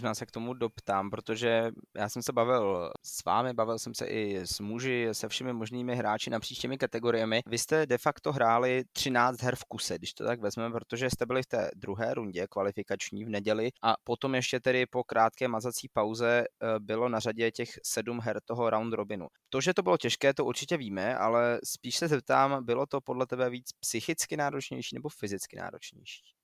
možná 0.01 0.15
se 0.15 0.27
k 0.27 0.31
tomu 0.31 0.55
doptám, 0.55 1.11
protože 1.11 1.71
já 1.97 2.09
jsem 2.09 2.23
se 2.23 2.33
bavil 2.33 2.91
s 3.03 3.25
vámi, 3.25 3.53
bavil 3.53 3.79
jsem 3.79 3.95
se 3.95 4.07
i 4.07 4.37
s 4.37 4.61
muži, 4.61 5.09
se 5.13 5.29
všemi 5.29 5.53
možnými 5.53 5.97
hráči 5.97 6.31
napříč 6.31 6.59
těmi 6.59 6.79
kategoriemi. 6.79 7.43
Vy 7.47 7.59
jste 7.59 7.87
de 7.87 7.99
facto 7.99 8.33
hráli 8.33 8.85
13 8.93 9.43
her 9.43 9.57
v 9.57 9.65
kuse, 9.65 9.99
když 9.99 10.15
to 10.15 10.25
tak 10.25 10.41
vezmeme, 10.41 10.73
protože 10.73 11.11
jste 11.11 11.27
byli 11.27 11.43
v 11.43 11.47
té 11.47 11.71
druhé 11.77 12.15
rundě 12.15 12.47
kvalifikační 12.51 13.25
v 13.25 13.29
neděli 13.29 13.71
a 13.83 13.95
potom 14.05 14.35
ještě 14.35 14.61
tedy 14.61 14.87
po 14.87 15.05
krátké 15.05 15.49
mazací 15.49 15.89
pauze 15.93 16.45
eh, 16.45 16.67
bylo 16.79 17.09
na 17.09 17.21
řadě 17.21 17.51
těch 17.51 17.71
sedm 17.85 18.21
her 18.21 18.41
toho 18.45 18.71
round 18.71 18.95
robinu. 18.95 19.27
To, 19.49 19.61
že 19.61 19.75
to 19.75 19.83
bylo 19.83 19.97
těžké, 19.97 20.35
to 20.35 20.45
určitě 20.45 20.77
víme, 20.77 21.17
ale 21.17 21.59
spíš 21.65 21.97
se 21.97 22.09
zeptám, 22.09 22.65
bylo 22.65 22.87
to 22.87 23.01
podle 23.01 23.27
tebe 23.27 23.51
víc 23.51 23.73
psychicky 23.81 24.37
náročnější 24.37 24.95
nebo 24.95 25.09
fyzicky 25.09 25.57
náročnější? 25.57 26.40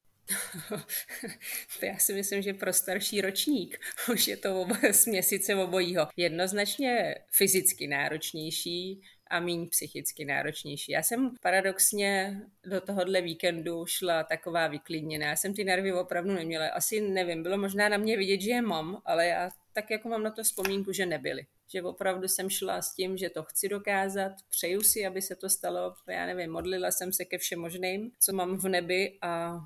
já 1.82 1.98
si 1.98 2.14
myslím, 2.14 2.42
že 2.42 2.54
pro 2.54 2.72
starší 2.72 3.20
ročník 3.20 3.80
už 4.12 4.28
je 4.28 4.36
to 4.36 4.60
oba, 4.60 4.76
směsice 4.92 5.54
obojího. 5.54 6.08
Jednoznačně 6.16 7.14
fyzicky 7.30 7.86
náročnější, 7.86 9.02
a 9.30 9.40
méně 9.40 9.66
psychicky 9.66 10.24
náročnější. 10.24 10.92
Já 10.92 11.02
jsem 11.02 11.34
paradoxně 11.42 12.40
do 12.66 12.80
tohohle 12.80 13.20
víkendu 13.20 13.86
šla 13.86 14.24
taková 14.24 14.66
vyklidněná. 14.66 15.26
Já 15.26 15.36
jsem 15.36 15.54
ty 15.54 15.64
nervy 15.64 15.92
opravdu 15.92 16.34
neměla. 16.34 16.68
Asi 16.68 17.00
nevím, 17.00 17.42
bylo 17.42 17.58
možná 17.58 17.88
na 17.88 17.96
mě 17.96 18.16
vidět, 18.16 18.40
že 18.40 18.50
je 18.50 18.62
mám, 18.62 19.02
ale 19.04 19.26
já 19.26 19.50
tak 19.72 19.90
jako 19.90 20.08
mám 20.08 20.22
na 20.22 20.30
to 20.30 20.42
vzpomínku, 20.42 20.92
že 20.92 21.06
nebyly. 21.06 21.46
Že 21.68 21.82
opravdu 21.82 22.28
jsem 22.28 22.50
šla 22.50 22.82
s 22.82 22.94
tím, 22.94 23.16
že 23.16 23.30
to 23.30 23.42
chci 23.42 23.68
dokázat, 23.68 24.32
přeju 24.50 24.80
si, 24.80 25.06
aby 25.06 25.22
se 25.22 25.36
to 25.36 25.48
stalo, 25.48 25.94
já 26.08 26.26
nevím, 26.26 26.52
modlila 26.52 26.90
jsem 26.90 27.12
se 27.12 27.24
ke 27.24 27.38
všem 27.38 27.60
možným, 27.60 28.12
co 28.20 28.32
mám 28.32 28.56
v 28.56 28.68
nebi 28.68 29.18
a 29.22 29.60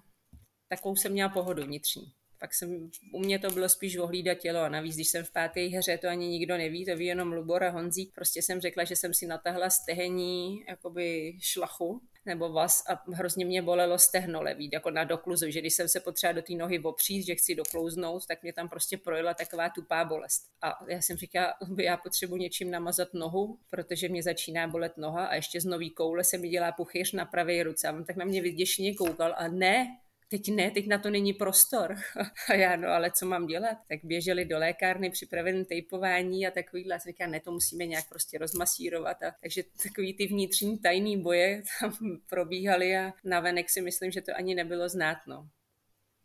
takovou 0.70 0.96
jsem 0.96 1.12
měla 1.12 1.28
pohodu 1.28 1.64
vnitřní. 1.64 2.12
Pak 2.38 2.54
jsem, 2.54 2.90
u 3.12 3.18
mě 3.18 3.38
to 3.38 3.50
bylo 3.50 3.68
spíš 3.68 3.96
ohlídat 3.96 4.38
tělo 4.38 4.60
a 4.60 4.68
navíc, 4.68 4.94
když 4.94 5.08
jsem 5.08 5.24
v 5.24 5.32
páté 5.32 5.60
hře, 5.60 5.98
to 5.98 6.08
ani 6.08 6.28
nikdo 6.28 6.56
neví, 6.56 6.86
to 6.86 6.96
ví 6.96 7.06
jenom 7.06 7.32
Lubor 7.32 7.64
a 7.64 7.70
Honzík. 7.70 8.14
Prostě 8.14 8.42
jsem 8.42 8.60
řekla, 8.60 8.84
že 8.84 8.96
jsem 8.96 9.14
si 9.14 9.26
natahla 9.26 9.70
stehení 9.70 10.64
jakoby 10.68 11.36
šlachu 11.40 12.00
nebo 12.26 12.52
vás 12.52 12.84
a 12.88 13.12
hrozně 13.12 13.44
mě 13.44 13.62
bolelo 13.62 13.98
stehno 13.98 14.42
levý, 14.42 14.70
jako 14.72 14.90
na 14.90 15.04
dokluzu, 15.04 15.50
že 15.50 15.60
když 15.60 15.74
jsem 15.74 15.88
se 15.88 16.00
potřeba 16.00 16.32
do 16.32 16.42
té 16.42 16.54
nohy 16.54 16.78
opřít, 16.78 17.26
že 17.26 17.34
chci 17.34 17.54
doklouznout, 17.54 18.26
tak 18.26 18.42
mě 18.42 18.52
tam 18.52 18.68
prostě 18.68 18.98
projela 18.98 19.34
taková 19.34 19.68
tupá 19.68 20.04
bolest. 20.04 20.42
A 20.62 20.84
já 20.88 21.02
jsem 21.02 21.16
říkala, 21.16 21.54
já 21.78 21.96
potřebuji 21.96 22.36
něčím 22.36 22.70
namazat 22.70 23.14
nohu, 23.14 23.58
protože 23.70 24.08
mě 24.08 24.22
začíná 24.22 24.68
bolet 24.68 24.96
noha 24.96 25.26
a 25.26 25.34
ještě 25.34 25.60
z 25.60 25.64
nový 25.64 25.90
koule 25.90 26.24
se 26.24 26.38
mi 26.38 26.48
dělá 26.48 26.72
puchyř 26.72 27.12
na 27.12 27.24
pravé 27.24 27.62
ruce. 27.62 27.88
A 27.88 27.92
on 27.92 28.04
tak 28.04 28.16
na 28.16 28.24
mě 28.24 28.42
vyděšeně 28.42 28.94
koukal 28.94 29.34
a 29.36 29.48
ne, 29.48 29.96
teď 30.30 30.48
ne, 30.48 30.70
teď 30.70 30.86
na 30.86 30.98
to 30.98 31.10
není 31.10 31.32
prostor. 31.32 31.96
A 32.48 32.54
já, 32.54 32.76
no 32.76 32.88
ale 32.88 33.10
co 33.10 33.26
mám 33.26 33.46
dělat? 33.46 33.78
Tak 33.88 33.98
běželi 34.04 34.44
do 34.44 34.58
lékárny, 34.58 35.10
připravený 35.10 35.64
tejpování 35.64 36.46
a 36.46 36.50
takovýhle. 36.50 36.94
A 36.94 36.98
říká, 36.98 37.26
ne, 37.26 37.40
to 37.40 37.52
musíme 37.52 37.86
nějak 37.86 38.08
prostě 38.08 38.38
rozmasírovat. 38.38 39.22
A, 39.22 39.34
takže 39.40 39.62
takový 39.82 40.14
ty 40.14 40.26
vnitřní 40.26 40.78
tajný 40.78 41.22
boje 41.22 41.62
tam 41.80 41.92
probíhaly 42.28 42.96
a 42.96 43.12
navenek 43.24 43.70
si 43.70 43.80
myslím, 43.80 44.10
že 44.10 44.20
to 44.20 44.32
ani 44.36 44.54
nebylo 44.54 44.88
znát. 44.88 45.18
No. 45.26 45.48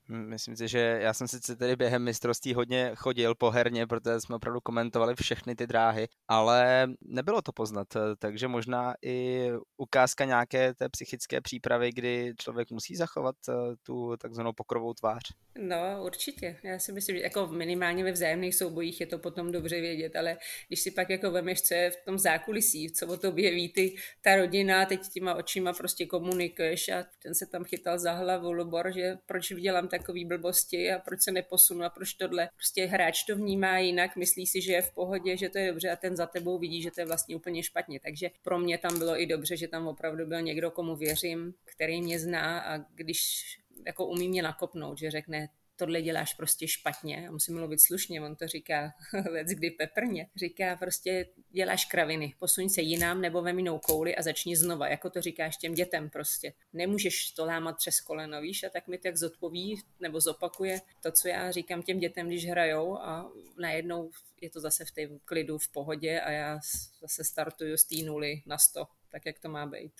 Myslím 0.09 0.55
si, 0.55 0.67
že 0.67 0.79
já 1.01 1.13
jsem 1.13 1.27
sice 1.27 1.55
tedy 1.55 1.75
během 1.75 2.03
mistrovství 2.03 2.53
hodně 2.53 2.91
chodil 2.95 3.35
po 3.35 3.51
herně, 3.51 3.87
protože 3.87 4.21
jsme 4.21 4.35
opravdu 4.35 4.59
komentovali 4.61 5.15
všechny 5.15 5.55
ty 5.55 5.67
dráhy, 5.67 6.07
ale 6.27 6.87
nebylo 7.01 7.41
to 7.41 7.51
poznat, 7.51 7.87
takže 8.19 8.47
možná 8.47 8.93
i 9.05 9.49
ukázka 9.77 10.25
nějaké 10.25 10.73
té 10.73 10.89
psychické 10.89 11.41
přípravy, 11.41 11.91
kdy 11.91 12.33
člověk 12.37 12.71
musí 12.71 12.95
zachovat 12.95 13.35
eh, 13.49 13.53
tu 13.83 14.17
takzvanou 14.17 14.53
pokrovou 14.53 14.93
tvář. 14.93 15.23
No, 15.59 16.03
určitě. 16.03 16.59
Já 16.63 16.79
si 16.79 16.91
myslím, 16.91 17.15
že 17.15 17.23
jako 17.23 17.47
minimálně 17.47 18.03
ve 18.03 18.11
vzájemných 18.11 18.55
soubojích 18.55 19.01
je 19.01 19.07
to 19.07 19.19
potom 19.19 19.51
dobře 19.51 19.81
vědět, 19.81 20.15
ale 20.15 20.37
když 20.67 20.79
si 20.79 20.91
pak 20.91 21.09
jako 21.09 21.31
vemeš, 21.31 21.61
co 21.61 21.73
je 21.73 21.91
v 21.91 22.05
tom 22.05 22.19
zákulisí, 22.19 22.91
co 22.91 23.07
o 23.07 23.17
tobě 23.17 23.51
ví 23.51 23.69
ty, 23.69 23.95
ta 24.21 24.35
rodina, 24.35 24.85
teď 24.85 25.01
těma 25.09 25.35
očima 25.35 25.73
prostě 25.73 26.05
komunikuješ 26.05 26.89
a 26.89 27.05
ten 27.23 27.35
se 27.35 27.45
tam 27.45 27.63
chytal 27.63 27.99
za 27.99 28.11
hlavu, 28.11 28.51
Lubor, 28.51 28.91
že 28.93 29.17
proč 29.25 29.53
dělám 29.53 29.87
takový 29.97 30.25
blbosti 30.25 30.91
a 30.91 30.99
proč 30.99 31.21
se 31.21 31.31
neposunu 31.31 31.83
a 31.83 31.89
proč 31.89 32.13
tohle. 32.13 32.49
Prostě 32.55 32.85
hráč 32.85 33.23
to 33.23 33.35
vnímá 33.35 33.77
jinak, 33.77 34.15
myslí 34.15 34.47
si, 34.47 34.61
že 34.61 34.73
je 34.73 34.81
v 34.81 34.91
pohodě, 34.91 35.37
že 35.37 35.49
to 35.49 35.57
je 35.57 35.67
dobře 35.67 35.89
a 35.89 35.95
ten 35.95 36.15
za 36.15 36.25
tebou 36.25 36.59
vidí, 36.59 36.81
že 36.81 36.91
to 36.91 37.01
je 37.01 37.05
vlastně 37.05 37.35
úplně 37.35 37.63
špatně. 37.63 37.99
Takže 37.99 38.31
pro 38.41 38.59
mě 38.59 38.77
tam 38.77 38.99
bylo 38.99 39.21
i 39.21 39.25
dobře, 39.25 39.57
že 39.57 39.67
tam 39.67 39.87
opravdu 39.87 40.25
byl 40.25 40.41
někdo, 40.41 40.71
komu 40.71 40.95
věřím, 40.95 41.53
který 41.65 42.01
mě 42.01 42.19
zná 42.19 42.59
a 42.59 42.77
když 42.77 43.43
jako 43.85 44.05
umí 44.05 44.29
mě 44.29 44.43
nakopnout, 44.43 44.97
že 44.97 45.11
řekne, 45.11 45.49
tohle 45.75 46.01
děláš 46.01 46.33
prostě 46.33 46.67
špatně, 46.67 47.15
já 47.15 47.31
musím 47.31 47.55
mluvit 47.55 47.81
slušně, 47.81 48.21
on 48.21 48.35
to 48.35 48.47
říká 48.47 48.93
věc 49.31 49.47
kdy 49.47 49.71
peprně, 49.71 50.29
říká 50.35 50.75
prostě 50.75 51.27
děláš 51.49 51.85
kraviny, 51.85 52.33
posuň 52.39 52.69
se 52.69 52.81
jinam 52.81 53.21
nebo 53.21 53.41
ve 53.41 53.53
minou 53.53 53.79
kouli 53.79 54.15
a 54.15 54.21
začni 54.21 54.55
znova, 54.55 54.87
jako 54.87 55.09
to 55.09 55.21
říkáš 55.21 55.57
těm 55.57 55.73
dětem 55.73 56.09
prostě. 56.09 56.53
Nemůžeš 56.73 57.31
to 57.31 57.45
lámat 57.45 57.77
přes 57.77 58.01
koleno, 58.01 58.41
víš, 58.41 58.63
a 58.63 58.69
tak 58.69 58.87
mi 58.87 58.97
tak 58.97 59.17
zodpoví 59.17 59.81
nebo 59.99 60.21
zopakuje 60.21 60.81
to, 61.03 61.11
co 61.11 61.27
já 61.27 61.51
říkám 61.51 61.81
těm 61.81 61.99
dětem, 61.99 62.27
když 62.27 62.49
hrajou 62.49 62.97
a 62.97 63.31
najednou 63.57 64.11
je 64.41 64.49
to 64.49 64.59
zase 64.59 64.85
v 64.85 64.91
té 64.91 65.07
klidu, 65.25 65.57
v 65.57 65.71
pohodě 65.71 66.21
a 66.21 66.31
já 66.31 66.59
zase 67.01 67.23
startuju 67.23 67.77
z 67.77 67.83
té 67.83 67.95
nuly 67.95 68.41
na 68.45 68.57
sto, 68.57 68.87
tak 69.09 69.25
jak 69.25 69.39
to 69.39 69.49
má 69.49 69.65
být. 69.65 69.93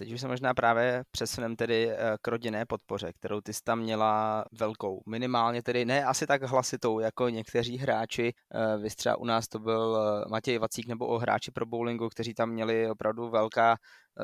Teď 0.00 0.12
už 0.12 0.20
se 0.20 0.28
možná 0.28 0.54
právě 0.54 1.02
přesunem 1.10 1.56
tedy 1.56 1.90
eh, 1.90 1.96
k 2.22 2.28
rodinné 2.28 2.66
podpoře, 2.66 3.12
kterou 3.12 3.40
ty 3.40 3.52
jsi 3.52 3.60
tam 3.64 3.78
měla 3.78 4.44
velkou. 4.52 5.02
Minimálně 5.08 5.62
tedy 5.62 5.84
ne 5.84 6.04
asi 6.04 6.26
tak 6.26 6.42
hlasitou 6.42 7.00
jako 7.00 7.28
někteří 7.28 7.78
hráči. 7.78 8.32
Eh, 8.54 8.78
vy 8.78 8.88
třeba 8.90 9.16
u 9.16 9.24
nás 9.24 9.48
to 9.48 9.58
byl 9.58 9.98
eh, 9.98 10.28
Matěj 10.30 10.58
Vacík 10.58 10.86
nebo 10.86 11.06
o 11.06 11.18
hráči 11.18 11.50
pro 11.50 11.66
bowlingu, 11.66 12.08
kteří 12.08 12.34
tam 12.34 12.50
měli 12.50 12.90
opravdu 12.90 13.30
velká 13.30 13.76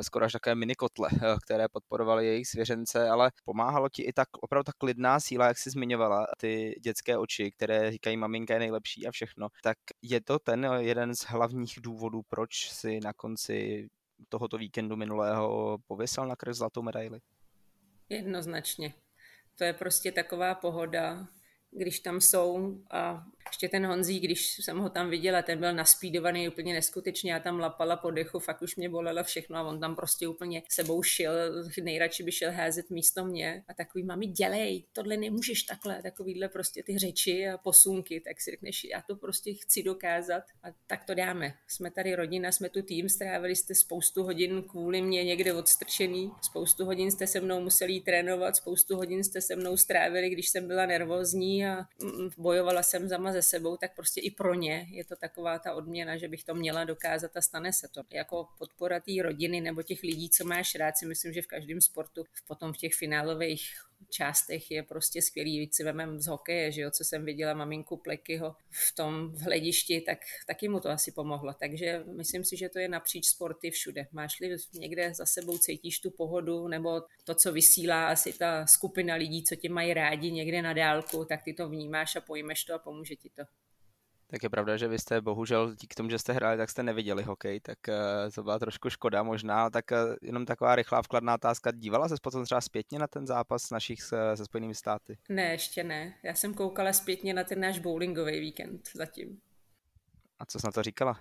skoro 0.03 0.25
až 0.25 0.33
také 0.33 0.55
minikotle, 0.55 1.09
které 1.45 1.69
podporovaly 1.73 2.27
jejich 2.27 2.49
svěřence, 2.49 3.09
ale 3.09 3.31
pomáhalo 3.45 3.89
ti 3.89 4.03
i 4.03 4.13
tak 4.13 4.29
opravdu 4.41 4.65
ta 4.65 4.73
klidná 4.79 5.21
síla, 5.21 5.47
jak 5.47 5.59
jsi 5.59 5.71
zmiňovala, 5.71 6.27
ty 6.39 6.75
dětské 6.85 7.19
oči, 7.19 7.51
které 7.51 7.91
říkají 7.91 8.17
maminka 8.17 8.55
je 8.55 8.61
nejlepší 8.61 9.07
a 9.07 9.11
všechno. 9.11 9.49
Tak 9.63 9.77
je 10.03 10.21
to 10.21 10.39
ten 10.39 10.69
jeden 10.79 11.15
z 11.15 11.21
hlavních 11.21 11.75
důvodů, 11.81 12.23
proč 12.29 12.71
si 12.71 13.01
na 13.01 13.13
konci 13.13 13.89
tohoto 14.29 14.59
víkendu 14.59 14.97
minulého 14.97 15.79
pověsil 15.87 16.27
na 16.27 16.37
krk 16.37 16.55
zlatou 16.55 16.83
medaili? 16.83 17.21
Jednoznačně. 18.09 18.95
To 19.59 19.65
je 19.65 19.73
prostě 19.73 20.13
taková 20.13 20.55
pohoda, 20.55 21.27
když 21.77 22.01
tam 22.01 22.21
jsou. 22.21 22.79
A 22.91 23.25
ještě 23.47 23.69
ten 23.69 23.87
Honzí, 23.87 24.21
když 24.21 24.59
jsem 24.59 24.79
ho 24.79 24.91
tam 24.91 25.11
viděla, 25.11 25.43
ten 25.43 25.59
byl 25.59 25.75
naspídovaný 25.75 26.49
úplně 26.49 26.75
neskutečně, 26.75 27.33
já 27.33 27.41
tam 27.41 27.59
lapala 27.59 27.97
po 27.97 28.11
dechu, 28.11 28.39
fakt 28.39 28.63
už 28.63 28.77
mě 28.77 28.89
bolelo 28.89 29.25
všechno 29.25 29.57
a 29.57 29.63
on 29.63 29.81
tam 29.81 29.97
prostě 29.97 30.29
úplně 30.29 30.63
sebou 30.69 31.03
šel, 31.03 31.33
nejradši 31.83 32.23
by 32.23 32.33
šel 32.33 32.53
házet 32.53 32.91
místo 32.91 33.25
mě. 33.25 33.65
A 33.69 33.75
takový, 33.75 34.05
mami, 34.05 34.27
dělej, 34.27 34.85
tohle 34.93 35.17
nemůžeš 35.17 35.63
takhle, 35.63 36.03
takovýhle 36.03 36.49
prostě 36.49 36.83
ty 36.83 36.99
řeči 36.99 37.49
a 37.49 37.59
posunky, 37.59 38.21
tak 38.21 38.41
si 38.41 38.51
řekneš, 38.51 38.85
já 38.85 39.03
to 39.03 39.17
prostě 39.17 39.55
chci 39.55 39.83
dokázat. 39.83 40.43
A 40.63 40.69
tak 40.87 41.05
to 41.05 41.15
dáme. 41.15 41.55
Jsme 41.69 41.91
tady 41.91 42.15
rodina, 42.15 42.53
jsme 42.53 42.69
tu 42.69 42.83
tým, 42.83 43.09
strávili 43.09 43.57
jste 43.57 43.75
spoustu 43.75 44.23
hodin 44.23 44.63
kvůli 44.63 45.03
mě 45.03 45.25
někde 45.25 45.53
odstrčený, 45.53 46.31
spoustu 46.43 46.85
hodin 46.85 47.11
jste 47.11 47.27
se 47.27 47.41
mnou 47.41 47.61
museli 47.61 48.01
trénovat, 48.01 48.57
spoustu 48.57 48.97
hodin 48.97 49.25
jste 49.25 49.41
se 49.41 49.57
mnou 49.57 49.77
strávili, 49.77 50.31
když 50.31 50.49
jsem 50.49 50.67
byla 50.67 50.87
nervózní 50.87 51.66
a 51.69 51.89
bojovala 52.39 52.83
jsem 52.83 53.09
za 53.09 53.33
ze 53.33 53.43
sebou, 53.43 53.77
tak 53.77 53.95
prostě 53.97 54.21
i 54.21 54.31
pro 54.31 54.55
ně 54.55 54.87
je 54.91 55.05
to 55.05 55.17
taková 55.17 55.59
ta 55.59 55.75
odměna, 55.75 56.17
že 56.17 56.29
bych 56.29 56.45
to 56.45 56.55
měla 56.55 56.85
dokázat 56.85 57.37
a 57.37 57.41
stane 57.41 57.73
se 57.73 57.89
to. 57.89 58.03
Jako 58.11 58.49
podpora 58.59 59.01
té 59.01 59.13
rodiny 59.23 59.61
nebo 59.61 59.83
těch 59.83 60.03
lidí, 60.03 60.31
co 60.31 60.45
máš 60.45 60.75
rád, 60.75 60.97
si 60.97 61.07
myslím, 61.07 61.33
že 61.33 61.43
v 61.43 61.47
každém 61.47 61.81
sportu, 61.81 62.25
potom 62.47 62.73
v 62.73 62.77
těch 62.77 62.95
finálových 62.95 63.63
částech 64.11 64.71
je 64.71 64.83
prostě 64.83 65.23
skvělý. 65.23 65.59
Víc 65.59 65.77
si 65.77 65.85
vemem 65.85 66.21
z 66.21 66.27
hokeje, 66.27 66.73
že 66.73 66.81
jo, 66.81 66.91
co 66.91 67.05
jsem 67.05 67.25
viděla 67.25 67.55
maminku 67.55 67.97
Plekyho 67.97 68.57
v 68.71 68.95
tom 68.95 69.33
v 69.33 69.41
hledišti, 69.41 70.01
tak 70.01 70.19
taky 70.47 70.69
mu 70.69 70.81
to 70.81 70.89
asi 70.89 71.13
pomohlo. 71.13 71.55
Takže 71.61 72.05
myslím 72.17 72.45
si, 72.45 72.57
že 72.57 72.69
to 72.69 72.79
je 72.79 72.89
napříč 72.89 73.27
sporty 73.27 73.71
všude. 73.71 74.07
Máš-li 74.13 74.57
někde 74.75 75.15
za 75.15 75.27
sebou 75.27 75.59
cítíš 75.59 76.01
tu 76.01 76.11
pohodu 76.11 76.69
nebo 76.69 77.03
to, 77.25 77.35
co 77.35 77.53
vysílá 77.53 78.09
asi 78.09 78.33
ta 78.33 78.67
skupina 78.67 79.15
lidí, 79.15 79.45
co 79.45 79.57
tě 79.57 79.69
mají 79.69 79.95
rádi 79.95 80.33
někde 80.33 80.63
na 80.63 80.73
dálku, 80.73 81.25
tak 81.25 81.43
ty 81.43 81.53
to 81.53 81.69
vnímáš 81.69 82.17
a 82.17 82.21
pojmeš 82.21 82.65
to 82.65 82.75
a 82.75 82.79
pomůže 82.79 83.17
ti 83.17 83.31
to. 83.31 83.43
Tak 84.29 84.43
je 84.43 84.51
pravda, 84.51 84.77
že 84.77 84.89
vy 84.89 84.99
jste 84.99 85.21
bohužel 85.21 85.75
díky 85.75 85.95
tomu, 85.95 86.11
že 86.11 86.19
jste 86.19 86.33
hráli, 86.33 86.57
tak 86.57 86.71
jste 86.71 86.83
neviděli 86.83 87.23
hokej, 87.23 87.61
tak 87.61 87.79
uh, 87.89 87.95
to 88.35 88.43
byla 88.43 88.59
trošku 88.59 88.91
škoda 88.91 89.23
možná. 89.23 89.71
Tak 89.71 89.85
uh, 89.91 90.15
jenom 90.23 90.47
taková 90.47 90.77
rychlá 90.77 91.03
vkladná 91.03 91.35
otázka. 91.35 91.71
Dívala 91.73 92.09
se 92.09 92.15
potom 92.23 92.45
třeba 92.45 92.61
zpětně 92.61 92.99
na 92.99 93.07
ten 93.07 93.27
zápas 93.27 93.71
našich 93.71 94.03
se, 94.03 94.37
se 94.37 94.45
Spojenými 94.45 94.75
státy? 94.75 95.19
Ne, 95.29 95.53
ještě 95.53 95.85
ne. 95.85 96.15
Já 96.23 96.35
jsem 96.35 96.55
koukala 96.55 96.93
zpětně 96.93 97.35
na 97.35 97.45
ten 97.45 97.61
náš 97.61 97.79
bowlingový 97.79 98.41
víkend 98.41 98.89
zatím. 98.95 99.41
A 100.39 100.47
co 100.47 100.61
jsi 100.61 100.67
na 100.67 100.73
to 100.73 100.83
říkala? 100.83 101.21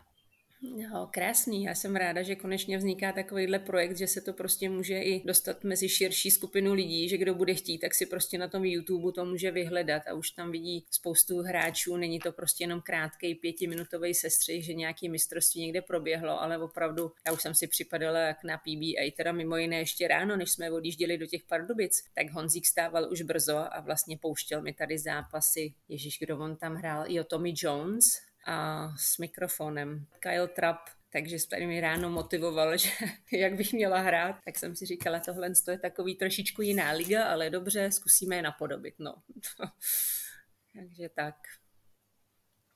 No, 0.61 1.09
krásný. 1.11 1.63
Já 1.63 1.75
jsem 1.75 1.95
ráda, 1.95 2.21
že 2.21 2.35
konečně 2.35 2.77
vzniká 2.77 3.11
takovýhle 3.11 3.59
projekt, 3.59 3.97
že 3.97 4.07
se 4.07 4.21
to 4.21 4.33
prostě 4.33 4.69
může 4.69 5.01
i 5.01 5.23
dostat 5.25 5.63
mezi 5.63 5.89
širší 5.89 6.31
skupinu 6.31 6.73
lidí, 6.73 7.09
že 7.09 7.17
kdo 7.17 7.35
bude 7.35 7.53
chtít, 7.53 7.79
tak 7.79 7.95
si 7.95 8.05
prostě 8.05 8.37
na 8.37 8.47
tom 8.47 8.65
YouTube 8.65 9.11
to 9.11 9.25
může 9.25 9.51
vyhledat 9.51 10.01
a 10.07 10.13
už 10.13 10.29
tam 10.29 10.51
vidí 10.51 10.85
spoustu 10.91 11.41
hráčů. 11.41 11.97
Není 11.97 12.19
to 12.19 12.31
prostě 12.31 12.63
jenom 12.63 12.81
krátký 12.81 13.35
pětiminutový 13.35 14.13
sestřih, 14.13 14.65
že 14.65 14.73
nějaký 14.73 15.09
mistrovství 15.09 15.61
někde 15.61 15.81
proběhlo, 15.81 16.41
ale 16.41 16.57
opravdu 16.57 17.11
já 17.27 17.33
už 17.33 17.41
jsem 17.41 17.55
si 17.55 17.67
připadala 17.67 18.19
jak 18.19 18.43
na 18.43 18.57
PBA, 18.57 19.11
teda 19.17 19.31
mimo 19.31 19.57
jiné 19.57 19.79
ještě 19.79 20.07
ráno, 20.07 20.35
než 20.35 20.51
jsme 20.51 20.71
odjížděli 20.71 21.17
do 21.17 21.25
těch 21.25 21.43
Pardubic, 21.43 22.03
tak 22.13 22.31
Honzík 22.31 22.65
stával 22.65 23.11
už 23.11 23.21
brzo 23.21 23.57
a 23.57 23.81
vlastně 23.81 24.17
pouštěl 24.17 24.61
mi 24.61 24.73
tady 24.73 24.97
zápasy. 24.97 25.73
Ježíš, 25.89 26.19
kdo 26.19 26.39
on 26.39 26.55
tam 26.55 26.75
hrál? 26.75 27.05
Jo, 27.07 27.23
Tommy 27.23 27.53
Jones, 27.55 28.05
a 28.45 28.89
s 28.97 29.17
mikrofonem. 29.17 30.05
Kyle 30.19 30.47
Trapp 30.47 30.79
takže 31.15 31.47
tady 31.49 31.67
mi 31.67 31.81
ráno 31.81 32.09
motivoval, 32.09 32.77
že 32.77 32.89
jak 33.31 33.53
bych 33.53 33.73
měla 33.73 33.99
hrát, 33.99 34.35
tak 34.45 34.57
jsem 34.57 34.75
si 34.75 34.85
říkala, 34.85 35.19
tohle 35.19 35.51
je 35.71 35.79
takový 35.79 36.15
trošičku 36.15 36.61
jiná 36.61 36.91
liga, 36.91 37.25
ale 37.25 37.49
dobře, 37.49 37.91
zkusíme 37.91 38.35
je 38.35 38.41
napodobit, 38.41 38.95
no. 38.99 39.15
takže 40.73 41.09
tak. 41.09 41.35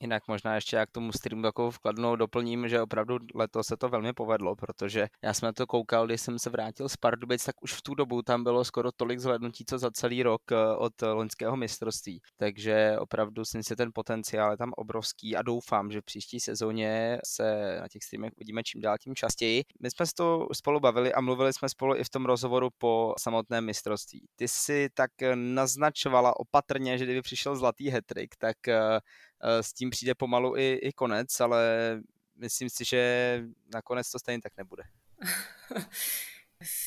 Jinak 0.02 0.28
možná 0.28 0.56
ještě 0.56 0.76
jak 0.76 0.92
tomu 0.92 1.12
streamu 1.12 1.42
takovou 1.42 1.72
vkladnou 1.72 2.16
doplním, 2.16 2.68
že 2.68 2.82
opravdu 2.82 3.18
letos 3.36 3.68
se 3.68 3.78
to 3.78 3.90
velmi 3.90 4.14
povedlo, 4.14 4.56
protože 4.56 5.08
já 5.24 5.34
jsem 5.34 5.48
na 5.48 5.54
to 5.54 5.68
koukal, 5.68 6.06
když 6.08 6.22
jsem 6.22 6.40
se 6.40 6.50
vrátil 6.50 6.90
z 6.90 6.98
Pardubic, 6.98 7.46
tak 7.46 7.64
už 7.64 7.74
v 7.74 7.82
tu 7.82 7.96
dobu 7.96 8.22
tam 8.22 8.44
bylo 8.44 8.66
skoro 8.66 8.92
tolik 8.92 9.20
zhlednutí, 9.20 9.66
co 9.66 9.78
za 9.78 9.92
celý 9.92 10.24
rok 10.24 10.42
eh, 10.52 10.56
od 10.78 11.02
loňského 11.02 11.58
mistrovství. 11.58 12.22
Takže 12.38 12.96
opravdu 13.00 13.46
si 13.46 13.58
myslím, 13.58 13.78
ten 13.78 13.92
potenciál 13.94 14.52
je 14.52 14.58
tam 14.58 14.72
obrovský 14.78 15.36
a 15.36 15.42
doufám, 15.42 15.92
že 15.92 16.02
v 16.02 16.06
příští 16.06 16.40
sezóně 16.40 17.20
se 17.26 17.78
na 17.82 17.88
těch 17.88 18.04
streamech 18.04 18.32
uvidíme 18.36 18.64
čím 18.64 18.82
dál 18.82 18.98
tím 18.98 19.16
častěji. 19.16 19.64
My 19.82 19.92
jsme 19.92 20.06
se 20.06 20.14
to 20.18 20.48
spolu 20.54 20.80
bavili 20.80 21.14
a 21.14 21.22
mluvili 21.22 21.54
jsme 21.54 21.70
spolu 21.70 21.96
i 21.96 22.04
v 22.04 22.10
tom 22.10 22.26
rozhovoru 22.26 22.70
po 22.78 23.14
samotném 23.20 23.66
mistrovství. 23.66 24.28
Ty 24.36 24.48
si 24.48 24.90
tak 24.94 25.12
naznačovala 25.36 26.40
opatrně, 26.40 26.98
že 26.98 27.06
kdyby 27.06 27.22
přišel 27.22 27.56
zlatý 27.56 27.90
hetrik, 27.90 28.36
tak 28.36 28.68
eh, 28.68 28.80
Eh, 28.80 29.02
s 29.42 29.74
tím 29.74 29.90
přijde 29.90 30.16
pomalu 30.16 30.58
i, 30.58 30.74
i 30.74 30.94
konec, 30.94 31.40
ale 31.40 31.68
myslím 32.36 32.70
si, 32.70 32.86
že 32.86 33.44
nakonec 33.74 34.12
to 34.12 34.20
stejně 34.20 34.42
tak 34.42 34.58
nebude. 34.58 34.84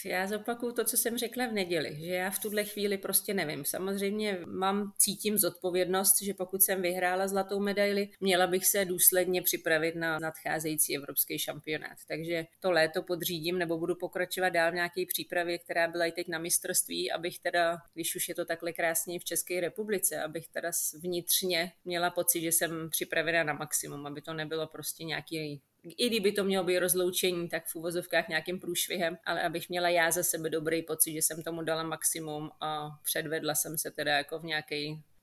Já 0.04 0.26
zopakuju 0.26 0.72
to, 0.72 0.84
co 0.84 0.96
jsem 0.96 1.18
řekla 1.18 1.46
v 1.46 1.52
neděli, 1.52 1.96
že 2.00 2.14
já 2.14 2.30
v 2.30 2.38
tuhle 2.38 2.64
chvíli 2.64 2.98
prostě 2.98 3.34
nevím. 3.34 3.64
Samozřejmě 3.64 4.38
mám, 4.46 4.92
cítím 4.98 5.38
zodpovědnost, 5.38 6.22
že 6.22 6.34
pokud 6.34 6.62
jsem 6.62 6.82
vyhrála 6.82 7.28
zlatou 7.28 7.60
medaili, 7.60 8.08
měla 8.20 8.46
bych 8.46 8.66
se 8.66 8.84
důsledně 8.84 9.42
připravit 9.42 9.94
na 9.94 10.18
nadcházející 10.18 10.96
evropský 10.96 11.38
šampionát. 11.38 11.98
Takže 12.08 12.46
to 12.60 12.70
léto 12.70 13.02
podřídím 13.02 13.58
nebo 13.58 13.78
budu 13.78 13.94
pokračovat 13.94 14.48
dál 14.48 14.70
v 14.70 14.74
nějaké 14.74 15.02
přípravě, 15.08 15.58
která 15.58 15.88
byla 15.88 16.06
i 16.06 16.12
teď 16.12 16.28
na 16.28 16.38
mistrovství, 16.38 17.12
abych 17.12 17.38
teda, 17.38 17.78
když 17.94 18.16
už 18.16 18.28
je 18.28 18.34
to 18.34 18.44
takhle 18.44 18.72
krásně 18.72 19.18
v 19.18 19.24
České 19.24 19.60
republice, 19.60 20.22
abych 20.22 20.48
teda 20.48 20.70
vnitřně 21.02 21.72
měla 21.84 22.10
pocit, 22.10 22.40
že 22.40 22.52
jsem 22.52 22.90
připravena 22.90 23.44
na 23.44 23.52
maximum, 23.52 24.06
aby 24.06 24.22
to 24.22 24.34
nebylo 24.34 24.66
prostě 24.66 25.04
nějaký 25.04 25.62
i 25.84 26.08
kdyby 26.08 26.32
to 26.32 26.44
mělo 26.44 26.64
být 26.64 26.78
rozloučení, 26.78 27.48
tak 27.48 27.66
v 27.66 27.76
úvozovkách 27.76 28.28
nějakým 28.28 28.60
průšvihem, 28.60 29.18
ale 29.24 29.42
abych 29.42 29.68
měla 29.68 29.88
já 29.88 30.10
za 30.10 30.22
sebe 30.22 30.50
dobrý 30.50 30.82
pocit, 30.82 31.12
že 31.12 31.22
jsem 31.22 31.42
tomu 31.42 31.62
dala 31.62 31.82
maximum 31.82 32.50
a 32.60 32.90
předvedla 33.04 33.54
jsem 33.54 33.78
se 33.78 33.90
teda 33.90 34.16
jako 34.16 34.38
v 34.38 34.44
nějaké 34.44 34.76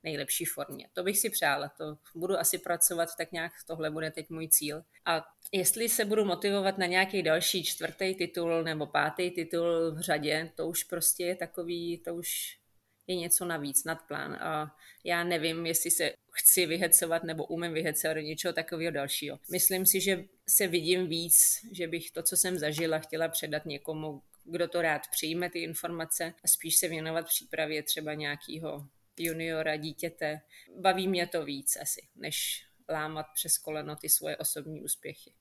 nejlepší 0.04 0.46
formě. 0.46 0.90
To 0.94 1.04
bych 1.04 1.20
si 1.20 1.30
přála, 1.30 1.70
to 1.78 1.98
budu 2.16 2.40
asi 2.40 2.58
pracovat, 2.58 3.10
tak 3.18 3.32
nějak 3.32 3.52
tohle 3.68 3.92
bude 3.92 4.12
teď 4.12 4.30
můj 4.30 4.48
cíl. 4.48 4.84
A 5.06 5.26
jestli 5.52 5.90
se 5.90 6.06
budu 6.06 6.26
motivovat 6.26 6.78
na 6.78 6.86
nějaký 6.86 7.24
další 7.24 7.64
čtvrtý 7.64 8.16
titul 8.16 8.64
nebo 8.64 8.86
pátý 8.88 9.32
titul 9.32 9.92
v 9.92 10.00
řadě, 10.00 10.52
to 10.56 10.68
už 10.68 10.84
prostě 10.84 11.26
je 11.26 11.36
takový, 11.36 11.98
to 11.98 12.16
už 12.16 12.60
je 13.10 13.16
něco 13.16 13.46
navíc 13.46 13.84
nad 13.84 14.02
plán 14.08 14.34
a 14.34 14.76
já 15.04 15.24
nevím, 15.24 15.66
jestli 15.66 15.92
se 15.92 16.14
chci 16.32 16.66
vyhecovat 16.66 17.24
nebo 17.24 17.46
umím 17.46 17.74
vyhecovat 17.74 18.14
do 18.14 18.20
něčeho 18.22 18.54
takového 18.54 18.92
dalšího. 18.92 19.40
Myslím 19.52 19.86
si, 19.86 20.02
že 20.02 20.24
se 20.50 20.68
vidím 20.68 21.08
víc, 21.08 21.66
že 21.72 21.88
bych 21.88 22.12
to, 22.12 22.24
co 22.24 22.38
jsem 22.38 22.58
zažila, 22.58 23.00
chtěla 23.00 23.28
předat 23.28 23.66
někomu, 23.66 24.22
kdo 24.44 24.68
to 24.68 24.82
rád 24.82 25.02
přijme 25.12 25.50
ty 25.50 25.60
informace 25.60 26.34
a 26.44 26.48
spíš 26.48 26.78
se 26.78 26.88
věnovat 26.88 27.26
přípravě 27.26 27.84
třeba 27.84 28.14
nějakého 28.14 28.88
juniora, 29.18 29.76
dítěte. 29.76 30.42
Baví 30.82 31.08
mě 31.08 31.28
to 31.28 31.46
víc 31.46 31.78
asi, 31.82 32.08
než 32.16 32.66
lámat 32.90 33.26
přes 33.34 33.58
koleno 33.58 33.96
ty 33.96 34.10
svoje 34.10 34.38
osobní 34.38 34.82
úspěchy. 34.82 35.34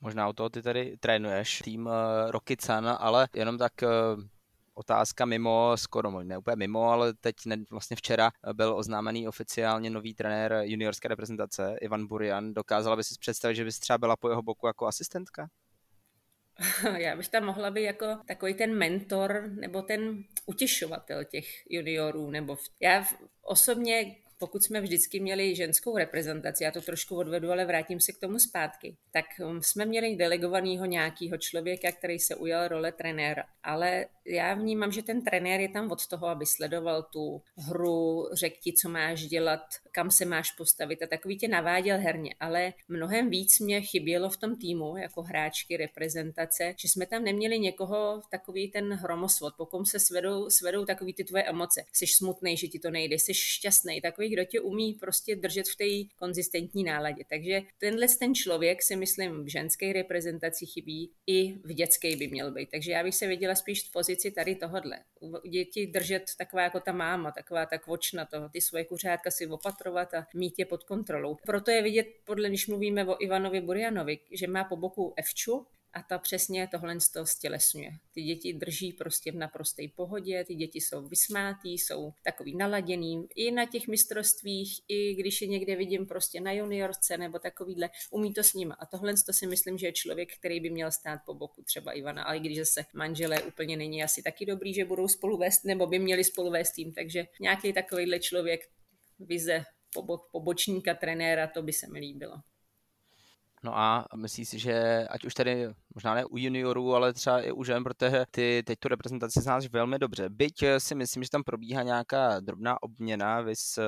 Možná 0.00 0.28
o 0.28 0.32
toho 0.32 0.50
ty 0.50 0.62
tady 0.62 0.96
trénuješ 1.00 1.58
tým 1.58 1.86
uh, 1.86 1.92
Rocket 2.30 2.60
Sun, 2.60 2.88
ale 2.98 3.28
jenom 3.34 3.58
tak 3.58 3.72
uh, 3.82 4.24
otázka 4.74 5.24
mimo, 5.24 5.76
skoro 5.76 6.22
ne 6.22 6.38
úplně 6.38 6.56
mimo, 6.56 6.90
ale 6.90 7.14
teď 7.14 7.36
ne, 7.46 7.56
vlastně 7.70 7.96
včera 7.96 8.30
byl 8.52 8.76
oznámený 8.76 9.28
oficiálně 9.28 9.90
nový 9.90 10.14
trenér 10.14 10.60
juniorské 10.62 11.08
reprezentace 11.08 11.76
Ivan 11.80 12.06
Burian. 12.06 12.54
Dokázala 12.54 12.96
by 12.96 13.04
si 13.04 13.14
představit, 13.20 13.54
že 13.54 13.64
bys 13.64 13.78
třeba 13.78 13.98
byla 13.98 14.16
po 14.16 14.28
jeho 14.28 14.42
boku 14.42 14.66
jako 14.66 14.86
asistentka? 14.86 15.48
Já 16.96 17.16
bych 17.16 17.28
tam 17.28 17.44
mohla 17.44 17.70
být 17.70 17.82
jako 17.82 18.06
takový 18.28 18.54
ten 18.54 18.78
mentor 18.78 19.50
nebo 19.50 19.82
ten 19.82 20.24
utěšovatel 20.46 21.24
těch 21.24 21.46
juniorů. 21.70 22.30
Nebo 22.30 22.56
v... 22.56 22.62
Já 22.80 23.04
osobně 23.42 24.16
pokud 24.42 24.62
jsme 24.62 24.80
vždycky 24.80 25.20
měli 25.20 25.54
ženskou 25.54 25.96
reprezentaci, 25.96 26.64
já 26.64 26.70
to 26.70 26.80
trošku 26.80 27.16
odvedu, 27.16 27.50
ale 27.50 27.64
vrátím 27.64 28.00
se 28.00 28.12
k 28.12 28.18
tomu 28.18 28.38
zpátky, 28.38 28.96
tak 29.10 29.24
um, 29.46 29.62
jsme 29.62 29.86
měli 29.86 30.16
delegovaného 30.16 30.86
nějakého 30.86 31.38
člověka, 31.38 31.92
který 31.92 32.18
se 32.18 32.34
ujal 32.36 32.68
role 32.68 32.92
trenéra. 32.92 33.44
Ale 33.62 34.06
já 34.26 34.54
vnímám, 34.54 34.92
že 34.92 35.02
ten 35.02 35.24
trenér 35.24 35.60
je 35.60 35.68
tam 35.68 35.90
od 35.90 36.06
toho, 36.06 36.26
aby 36.26 36.46
sledoval 36.46 37.02
tu 37.02 37.42
hru, 37.56 38.28
řekl 38.32 38.56
ti, 38.62 38.72
co 38.72 38.88
máš 38.88 39.26
dělat, 39.26 39.60
kam 39.92 40.10
se 40.10 40.24
máš 40.24 40.50
postavit 40.50 41.02
a 41.02 41.06
takový 41.06 41.38
tě 41.38 41.48
naváděl 41.48 41.98
herně. 41.98 42.34
Ale 42.40 42.72
mnohem 42.88 43.30
víc 43.30 43.60
mě 43.60 43.80
chybělo 43.80 44.30
v 44.30 44.36
tom 44.36 44.56
týmu, 44.56 44.96
jako 44.96 45.22
hráčky, 45.22 45.76
reprezentace, 45.76 46.74
že 46.78 46.88
jsme 46.88 47.06
tam 47.06 47.24
neměli 47.24 47.58
někoho 47.58 48.22
takový 48.30 48.70
ten 48.70 48.92
hromosvod, 48.92 49.54
pokud 49.56 49.84
se 49.84 49.98
svedou, 49.98 50.50
svedou 50.50 50.84
takový 50.84 51.14
ty 51.14 51.24
tvoje 51.24 51.44
emoce. 51.44 51.84
Jsi 51.92 52.06
smutný, 52.06 52.56
že 52.56 52.66
ti 52.66 52.78
to 52.78 52.90
nejde, 52.90 53.14
jsi 53.14 53.34
šťastný, 53.34 54.00
takový, 54.00 54.28
kdo 54.32 54.44
tě 54.44 54.60
umí 54.60 54.94
prostě 54.94 55.36
držet 55.36 55.68
v 55.68 55.76
té 55.76 56.14
konzistentní 56.16 56.84
náladě. 56.84 57.24
Takže 57.30 57.60
tenhle 57.78 58.06
ten 58.18 58.34
člověk 58.34 58.82
si 58.82 58.96
myslím 58.96 59.44
v 59.44 59.48
ženské 59.48 59.92
reprezentaci 59.92 60.66
chybí, 60.66 61.12
i 61.26 61.58
v 61.64 61.74
dětské 61.74 62.16
by 62.16 62.28
měl 62.28 62.52
být. 62.52 62.68
Takže 62.70 62.92
já 62.92 63.02
bych 63.02 63.14
se 63.14 63.26
viděla 63.26 63.54
spíš 63.54 63.88
v 63.88 63.92
pozici 63.92 64.30
tady 64.30 64.54
tohodle. 64.54 64.98
Děti 65.50 65.86
držet 65.86 66.22
taková 66.38 66.62
jako 66.62 66.80
ta 66.80 66.92
máma, 66.92 67.32
taková 67.32 67.66
ta 67.66 67.78
kvočna 67.78 68.24
toho, 68.24 68.48
ty 68.48 68.60
svoje 68.60 68.84
kuřátka 68.84 69.30
si 69.30 69.46
opatrovat 69.46 70.14
a 70.14 70.26
mít 70.34 70.54
je 70.58 70.66
pod 70.66 70.84
kontrolou. 70.84 71.36
Proto 71.46 71.70
je 71.70 71.82
vidět, 71.82 72.06
podle 72.24 72.48
když 72.48 72.66
mluvíme 72.66 73.06
o 73.06 73.16
Ivanovi 73.22 73.60
Burjanovi, 73.60 74.18
že 74.32 74.46
má 74.46 74.64
po 74.64 74.76
boku 74.76 75.14
Evču, 75.16 75.66
a 75.92 76.02
ta 76.02 76.18
přesně 76.18 76.68
tohle 76.70 77.00
z 77.00 77.08
toho 77.08 77.26
stělesňuje. 77.26 77.90
Ty 78.12 78.22
děti 78.22 78.52
drží 78.52 78.92
prostě 78.92 79.32
v 79.32 79.36
naprosté 79.36 79.82
pohodě, 79.96 80.44
ty 80.44 80.54
děti 80.54 80.80
jsou 80.80 81.08
vysmátý, 81.08 81.72
jsou 81.72 82.12
takový 82.24 82.56
naladěný. 82.56 83.26
I 83.36 83.50
na 83.50 83.66
těch 83.66 83.88
mistrovstvích, 83.88 84.80
i 84.88 85.14
když 85.14 85.42
je 85.42 85.48
někde 85.48 85.76
vidím 85.76 86.06
prostě 86.06 86.40
na 86.40 86.52
juniorce 86.52 87.18
nebo 87.18 87.38
takovýhle, 87.38 87.90
umí 88.10 88.34
to 88.34 88.42
s 88.42 88.54
ním. 88.54 88.72
A 88.78 88.86
tohle 88.86 89.14
to 89.26 89.32
si 89.32 89.46
myslím, 89.46 89.78
že 89.78 89.86
je 89.86 89.92
člověk, 89.92 90.36
který 90.38 90.60
by 90.60 90.70
měl 90.70 90.90
stát 90.90 91.20
po 91.26 91.34
boku 91.34 91.62
třeba 91.62 91.92
Ivana, 91.92 92.22
ale 92.22 92.38
když 92.38 92.58
zase 92.58 92.84
manželé 92.94 93.42
úplně 93.42 93.76
není 93.76 94.02
asi 94.02 94.22
taky 94.22 94.46
dobrý, 94.46 94.74
že 94.74 94.84
budou 94.84 95.08
spolu 95.08 95.36
vést, 95.36 95.64
nebo 95.64 95.86
by 95.86 95.98
měli 95.98 96.24
spolu 96.24 96.50
vést 96.50 96.72
tým, 96.72 96.92
takže 96.92 97.26
nějaký 97.40 97.72
takovýhle 97.72 98.18
člověk 98.18 98.60
vize 99.18 99.64
pobočníka, 100.32 100.94
trenéra, 100.94 101.46
to 101.46 101.62
by 101.62 101.72
se 101.72 101.86
mi 101.92 101.98
líbilo. 101.98 102.34
No 103.64 103.78
a 103.78 104.06
myslíš 104.16 104.48
si, 104.48 104.58
že 104.58 105.06
ať 105.10 105.24
už 105.24 105.34
tady 105.34 105.68
možná 105.94 106.14
ne 106.14 106.24
u 106.24 106.38
juniorů, 106.38 106.94
ale 106.94 107.12
třeba 107.12 107.40
i 107.40 107.52
u 107.52 107.64
žen, 107.64 107.84
protože 107.84 108.24
ty 108.30 108.62
teď 108.66 108.78
tu 108.78 108.88
reprezentaci 108.88 109.40
znáš 109.40 109.68
velmi 109.68 109.98
dobře. 109.98 110.28
Byť 110.28 110.62
eh, 110.62 110.80
si 110.80 110.94
myslím, 110.94 111.22
že 111.22 111.30
tam 111.30 111.42
probíhá 111.42 111.82
nějaká 111.82 112.40
drobná 112.40 112.82
obměna, 112.82 113.40
vys 113.40 113.78
eh, 113.78 113.84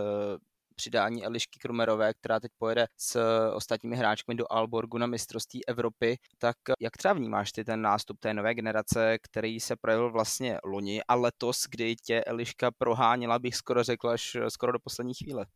přidání 0.77 1.25
Elišky 1.25 1.59
Krumerové, 1.59 2.15
která 2.15 2.41
teď 2.41 2.53
pojede 2.59 2.87
s 2.97 3.21
ostatními 3.55 3.97
hráčkami 3.97 4.37
do 4.37 4.45
Alborgu 4.51 4.99
na 4.99 5.07
mistrovství 5.07 5.67
Evropy, 5.67 6.17
tak 6.39 6.57
jak 6.81 6.97
třeba 6.97 7.15
vnímáš 7.15 7.53
ty 7.53 7.65
ten 7.65 7.83
nástup 7.83 8.19
té 8.21 8.35
nové 8.35 8.55
generace, 8.55 9.19
který 9.23 9.61
se 9.61 9.77
projevil 9.77 10.13
vlastně 10.13 10.59
loni 10.65 11.03
a 11.09 11.15
letos, 11.15 11.67
kdy 11.71 11.97
tě 11.97 12.25
Eliška 12.25 12.71
proháněla, 12.79 13.39
bych 13.39 13.57
skoro 13.57 13.83
řekl, 13.83 14.09
až 14.09 14.37
skoro 14.49 14.73
do 14.73 14.79
poslední 14.79 15.15
chvíle? 15.15 15.47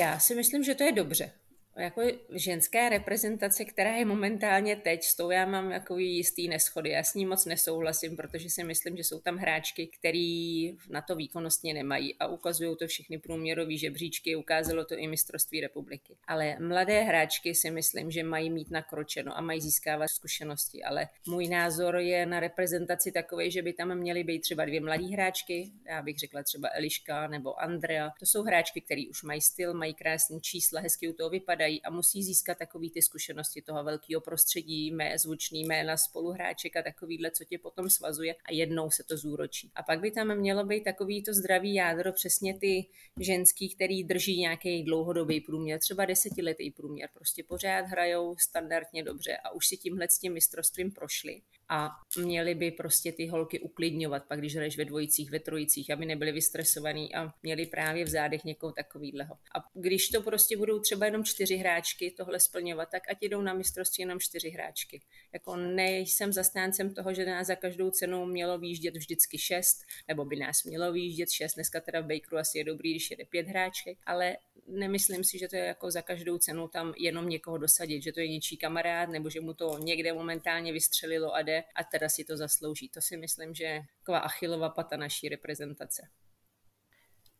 Já 0.00 0.18
si 0.18 0.34
myslím, 0.34 0.64
že 0.64 0.74
to 0.74 0.84
je 0.84 0.92
dobře 0.92 1.32
jako 1.76 2.02
ženská 2.34 2.88
reprezentace, 2.88 3.64
která 3.64 3.96
je 3.96 4.04
momentálně 4.04 4.76
teď, 4.76 5.04
s 5.04 5.16
tou 5.16 5.30
já 5.30 5.46
mám 5.46 5.70
jako 5.70 5.98
jistý 5.98 6.48
neschody. 6.48 6.90
Já 6.90 7.02
s 7.02 7.14
ní 7.14 7.26
moc 7.26 7.44
nesouhlasím, 7.44 8.16
protože 8.16 8.50
si 8.50 8.64
myslím, 8.64 8.96
že 8.96 9.04
jsou 9.04 9.20
tam 9.20 9.36
hráčky, 9.36 9.86
který 9.86 10.70
na 10.90 11.02
to 11.02 11.16
výkonnostně 11.16 11.74
nemají 11.74 12.14
a 12.18 12.26
ukazují 12.26 12.76
to 12.76 12.86
všechny 12.86 13.18
průměrové 13.18 13.76
žebříčky, 13.76 14.36
ukázalo 14.36 14.84
to 14.84 14.96
i 14.96 15.08
mistrovství 15.08 15.60
republiky. 15.60 16.16
Ale 16.26 16.56
mladé 16.60 17.02
hráčky 17.02 17.54
si 17.54 17.70
myslím, 17.70 18.10
že 18.10 18.22
mají 18.22 18.50
mít 18.50 18.70
nakročeno 18.70 19.38
a 19.38 19.40
mají 19.40 19.60
získávat 19.60 20.08
zkušenosti. 20.08 20.84
Ale 20.84 21.08
můj 21.28 21.48
názor 21.48 21.96
je 21.96 22.26
na 22.26 22.40
reprezentaci 22.40 23.12
takový, 23.12 23.50
že 23.50 23.62
by 23.62 23.72
tam 23.72 23.94
měly 23.94 24.24
být 24.24 24.40
třeba 24.40 24.64
dvě 24.64 24.80
mladé 24.80 25.04
hráčky, 25.04 25.70
já 25.86 26.02
bych 26.02 26.18
řekla 26.18 26.42
třeba 26.42 26.68
Eliška 26.74 27.26
nebo 27.26 27.60
Andrea. 27.60 28.10
To 28.18 28.26
jsou 28.26 28.42
hráčky, 28.42 28.80
které 28.80 29.02
už 29.10 29.22
mají 29.22 29.40
styl, 29.40 29.74
mají 29.74 29.94
krásný 29.94 30.40
čísla, 30.40 30.80
hezky 30.80 31.08
u 31.08 31.12
toho 31.12 31.30
vypadají 31.30 31.63
hledají 31.64 31.82
a 31.82 31.90
musí 31.90 32.22
získat 32.22 32.58
takový 32.58 32.90
ty 32.90 33.02
zkušenosti 33.02 33.62
toho 33.62 33.84
velkého 33.84 34.20
prostředí, 34.20 34.90
mé 34.90 35.18
zvučný 35.18 35.64
jména 35.64 35.96
spoluhráček 35.96 36.76
a 36.76 36.82
takovýhle, 36.82 37.30
co 37.30 37.44
tě 37.44 37.58
potom 37.58 37.90
svazuje 37.90 38.34
a 38.34 38.52
jednou 38.52 38.90
se 38.90 39.04
to 39.04 39.16
zúročí. 39.16 39.70
A 39.74 39.82
pak 39.82 40.00
by 40.00 40.10
tam 40.10 40.36
mělo 40.36 40.64
být 40.64 40.84
takový 40.84 41.22
to 41.22 41.34
zdravý 41.34 41.74
jádro, 41.74 42.12
přesně 42.12 42.58
ty 42.58 42.86
ženský, 43.20 43.74
který 43.74 44.04
drží 44.04 44.40
nějaký 44.40 44.82
dlouhodobý 44.82 45.40
průměr, 45.40 45.80
třeba 45.80 46.04
desetiletý 46.04 46.70
průměr, 46.70 47.08
prostě 47.14 47.44
pořád 47.44 47.86
hrajou 47.86 48.36
standardně 48.38 49.02
dobře 49.02 49.36
a 49.36 49.50
už 49.50 49.66
si 49.66 49.76
tímhle 49.76 50.08
s 50.08 50.18
tím 50.18 50.32
mistrovstvím 50.32 50.92
prošli 50.92 51.42
a 51.68 51.90
měli 52.18 52.54
by 52.54 52.70
prostě 52.70 53.12
ty 53.12 53.26
holky 53.26 53.60
uklidňovat, 53.60 54.24
pak 54.28 54.38
když 54.38 54.56
hraješ 54.56 54.76
ve 54.76 54.84
dvojicích, 54.84 55.30
ve 55.30 55.38
trojicích, 55.38 55.90
aby 55.90 56.06
nebyly 56.06 56.32
vystresovaný 56.32 57.14
a 57.14 57.34
měli 57.42 57.66
právě 57.66 58.04
v 58.04 58.08
zádech 58.08 58.44
někoho 58.44 58.72
takovýhleho. 58.72 59.34
A 59.54 59.64
když 59.74 60.08
to 60.08 60.22
prostě 60.22 60.56
budou 60.56 60.78
třeba 60.78 61.06
jenom 61.06 61.24
čtyři 61.24 61.56
hráčky 61.56 62.10
tohle 62.10 62.40
splňovat, 62.40 62.88
tak 62.90 63.02
ať 63.10 63.18
jdou 63.22 63.42
na 63.42 63.54
mistrovství 63.54 64.02
jenom 64.02 64.20
čtyři 64.20 64.50
hráčky. 64.50 65.00
Jako 65.32 65.56
nejsem 65.56 66.32
zastáncem 66.32 66.94
toho, 66.94 67.14
že 67.14 67.26
nás 67.26 67.46
za 67.46 67.54
každou 67.54 67.90
cenu 67.90 68.26
mělo 68.26 68.58
výjíždět 68.58 68.96
vždycky 68.96 69.38
šest, 69.38 69.84
nebo 70.08 70.24
by 70.24 70.36
nás 70.36 70.64
mělo 70.64 70.92
výjíždět 70.92 71.30
šest. 71.30 71.54
Dneska 71.54 71.80
teda 71.80 72.00
v 72.00 72.06
Bakeru 72.06 72.38
asi 72.38 72.58
je 72.58 72.64
dobrý, 72.64 72.90
když 72.90 73.10
jede 73.10 73.24
pět 73.24 73.46
hráček, 73.46 73.98
ale 74.06 74.36
nemyslím 74.66 75.24
si, 75.24 75.38
že 75.38 75.48
to 75.48 75.56
je 75.56 75.64
jako 75.64 75.90
za 75.90 76.02
každou 76.02 76.38
cenu 76.38 76.68
tam 76.68 76.94
jenom 76.98 77.28
někoho 77.28 77.58
dosadit, 77.58 78.02
že 78.02 78.12
to 78.12 78.20
je 78.20 78.28
něčí 78.28 78.56
kamarád, 78.56 79.08
nebo 79.08 79.30
že 79.30 79.40
mu 79.40 79.54
to 79.54 79.78
někde 79.78 80.12
momentálně 80.12 80.72
vystřelilo 80.72 81.34
a 81.34 81.42
jde 81.42 81.53
a 81.74 81.84
teda 81.84 82.08
si 82.08 82.24
to 82.24 82.36
zaslouží. 82.36 82.88
To 82.88 83.00
si 83.00 83.16
myslím, 83.16 83.54
že 83.54 83.64
je 83.64 83.82
taková 83.98 84.18
achilová 84.18 84.68
pata 84.68 84.96
naší 84.96 85.28
reprezentace. 85.28 86.02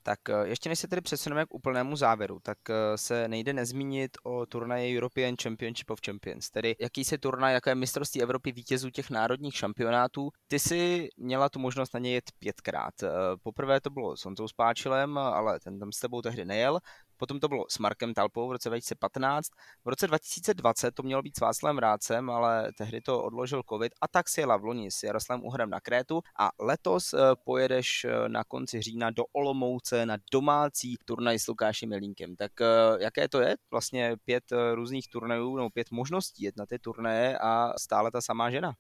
Tak 0.07 0.29
eh, 0.29 0.49
ještě 0.49 0.69
než 0.69 0.79
se 0.79 0.89
tedy 0.89 1.03
přesuneme 1.03 1.47
k 1.47 1.55
úplnému 1.55 1.97
závěru, 1.97 2.41
tak 2.43 2.59
eh, 2.71 2.99
se 2.99 3.29
nejde 3.29 3.53
nezmínit 3.53 4.11
o 4.23 4.47
turnaji 4.47 4.97
European 4.97 5.35
Championship 5.43 5.91
of 5.91 5.99
Champions, 6.07 6.51
tedy 6.51 6.77
jaký 6.81 7.05
se 7.05 7.19
turnaj, 7.19 7.55
jaké 7.55 7.75
mistrovství 7.75 8.23
Evropy 8.23 8.53
vítězů 8.53 8.91
těch 8.91 9.11
národních 9.11 9.57
šampionátů. 9.57 10.31
Ty 10.49 10.59
si 10.59 11.09
měla 11.17 11.49
tu 11.49 11.59
možnost 11.59 11.95
na 11.95 12.01
něj 12.01 12.13
jet 12.13 12.25
pětkrát. 12.39 13.03
Eh, 13.03 13.09
poprvé 13.43 13.81
to 13.81 13.91
bylo 13.91 14.17
s 14.17 14.25
Honzou 14.25 14.49
Spáčilem, 14.49 15.19
ale 15.19 15.61
ten 15.61 15.79
tam 15.79 15.93
s 15.93 15.99
tebou 15.99 16.23
tehdy 16.23 16.45
nejel 16.45 16.79
potom 17.17 17.41
to 17.41 17.49
bylo 17.49 17.65
s 17.69 17.79
Markem 17.79 18.15
Talpou 18.15 18.49
v 18.49 18.53
roce 18.53 18.69
2015, 18.69 19.49
v 19.85 19.89
roce 19.89 20.07
2020 20.07 20.95
to 20.95 21.03
mělo 21.03 21.23
být 21.23 21.37
s 21.37 21.41
Václavem 21.41 21.79
Rácem, 21.79 22.31
ale 22.31 22.73
tehdy 22.79 23.01
to 23.01 23.23
odložil 23.23 23.63
covid 23.69 23.93
a 24.01 24.09
tak 24.09 24.29
si 24.29 24.41
jela 24.41 24.57
v 24.57 24.65
loni 24.65 24.91
s 24.91 25.03
Jaroslavem 25.03 25.45
Uhrem 25.45 25.71
na 25.71 25.81
Krétu 25.81 26.21
a 26.39 26.51
letos 26.61 27.13
eh, 27.13 27.19
pojedeš 27.45 28.05
eh, 28.05 28.29
na 28.29 28.45
konci 28.45 28.83
října 28.83 29.11
do 29.11 29.25
Olomouce 29.33 30.07
na 30.07 30.17
domácí 30.33 30.97
turnaj 31.05 31.39
s 31.39 31.47
Lukášem 31.47 31.93
Jelínkem. 31.93 32.37
Tak 32.37 32.61
eh, 32.61 32.67
jaké 32.99 33.29
to 33.29 33.41
je? 33.41 33.57
Vlastně 33.71 34.17
pět 34.25 34.45
různých 34.75 35.09
turnajů 35.09 35.57
nebo 35.57 35.71
pět 35.71 35.91
možností 35.91 36.45
jet 36.45 36.57
na 36.57 36.67
ty 36.67 36.79
turnaje 36.79 37.39
a 37.39 37.73
stále 37.79 38.11
ta 38.11 38.21
samá 38.21 38.51
žena. 38.51 38.73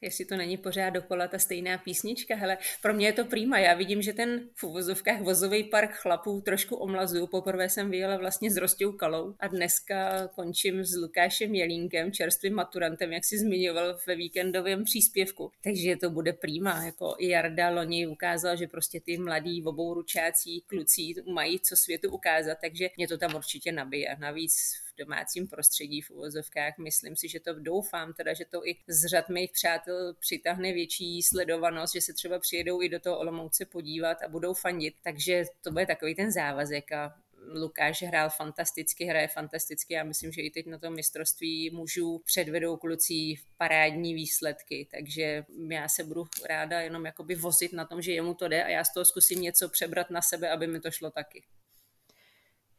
Jestli 0.00 0.24
to 0.24 0.36
není 0.36 0.56
pořád 0.56 0.90
dokola 0.90 1.28
ta 1.28 1.38
stejná 1.38 1.78
písnička, 1.78 2.36
hele, 2.36 2.58
pro 2.82 2.94
mě 2.94 3.06
je 3.06 3.12
to 3.12 3.24
prýma. 3.24 3.58
Já 3.58 3.74
vidím, 3.74 4.02
že 4.02 4.12
ten 4.12 4.48
v 4.54 4.64
uvozovkách 4.64 5.20
vozový 5.20 5.64
park 5.64 5.90
chlapů 5.92 6.40
trošku 6.40 6.76
omlazuju. 6.76 7.26
Poprvé 7.26 7.68
jsem 7.68 7.90
vyjela 7.90 8.16
vlastně 8.16 8.50
s 8.50 8.56
Rostou 8.56 8.92
Kalou 8.92 9.34
a 9.40 9.48
dneska 9.48 10.28
končím 10.28 10.84
s 10.84 10.96
Lukášem 10.96 11.54
Jelínkem, 11.54 12.12
čerstvým 12.12 12.54
maturantem, 12.54 13.12
jak 13.12 13.24
si 13.24 13.38
zmiňoval 13.38 13.98
ve 14.06 14.16
víkendovém 14.16 14.84
příspěvku. 14.84 15.52
Takže 15.64 15.96
to 15.96 16.10
bude 16.10 16.32
prýma. 16.32 16.84
Jako 16.84 17.14
i 17.18 17.28
Jarda 17.28 17.70
loni 17.70 18.06
ukázal, 18.06 18.56
že 18.56 18.66
prostě 18.66 19.00
ty 19.00 19.18
mladí 19.18 19.64
obouručácí 19.64 20.60
kluci 20.60 21.14
mají 21.32 21.60
co 21.60 21.76
světu 21.76 22.10
ukázat, 22.10 22.58
takže 22.60 22.88
mě 22.96 23.08
to 23.08 23.18
tam 23.18 23.34
určitě 23.34 23.72
nabije. 23.72 24.16
Navíc 24.18 24.54
domácím 24.98 25.48
prostředí 25.48 26.00
v 26.00 26.10
uvozovkách. 26.10 26.78
Myslím 26.78 27.16
si, 27.16 27.28
že 27.28 27.40
to 27.40 27.54
doufám, 27.54 28.12
teda, 28.12 28.34
že 28.34 28.44
to 28.44 28.66
i 28.66 28.76
z 28.86 29.06
řad 29.06 29.28
mých 29.28 29.52
přátel 29.52 30.14
přitáhne 30.14 30.72
větší 30.72 31.22
sledovanost, 31.22 31.94
že 31.94 32.00
se 32.00 32.12
třeba 32.12 32.38
přijedou 32.38 32.82
i 32.82 32.88
do 32.88 33.00
toho 33.00 33.18
Olomouce 33.18 33.66
podívat 33.66 34.22
a 34.22 34.28
budou 34.28 34.54
fandit. 34.54 34.94
Takže 35.02 35.44
to 35.60 35.70
bude 35.70 35.86
takový 35.86 36.14
ten 36.14 36.32
závazek 36.32 36.92
a 36.92 37.14
Lukáš 37.52 38.02
hrál 38.02 38.30
fantasticky, 38.30 39.04
hraje 39.04 39.28
fantasticky. 39.28 39.94
Já 39.94 40.04
myslím, 40.04 40.32
že 40.32 40.42
i 40.42 40.50
teď 40.50 40.66
na 40.66 40.78
tom 40.78 40.94
mistrovství 40.94 41.70
mužů 41.70 42.22
předvedou 42.24 42.76
kluci 42.76 43.34
parádní 43.56 44.14
výsledky, 44.14 44.88
takže 44.90 45.44
já 45.70 45.88
se 45.88 46.04
budu 46.04 46.24
ráda 46.48 46.80
jenom 46.80 47.06
jakoby 47.06 47.34
vozit 47.34 47.72
na 47.72 47.84
tom, 47.84 48.02
že 48.02 48.12
jemu 48.12 48.34
to 48.34 48.48
jde 48.48 48.64
a 48.64 48.68
já 48.68 48.84
z 48.84 48.92
toho 48.92 49.04
zkusím 49.04 49.40
něco 49.40 49.68
přebrat 49.68 50.10
na 50.10 50.22
sebe, 50.22 50.50
aby 50.50 50.66
mi 50.66 50.80
to 50.80 50.90
šlo 50.90 51.10
taky. 51.10 51.44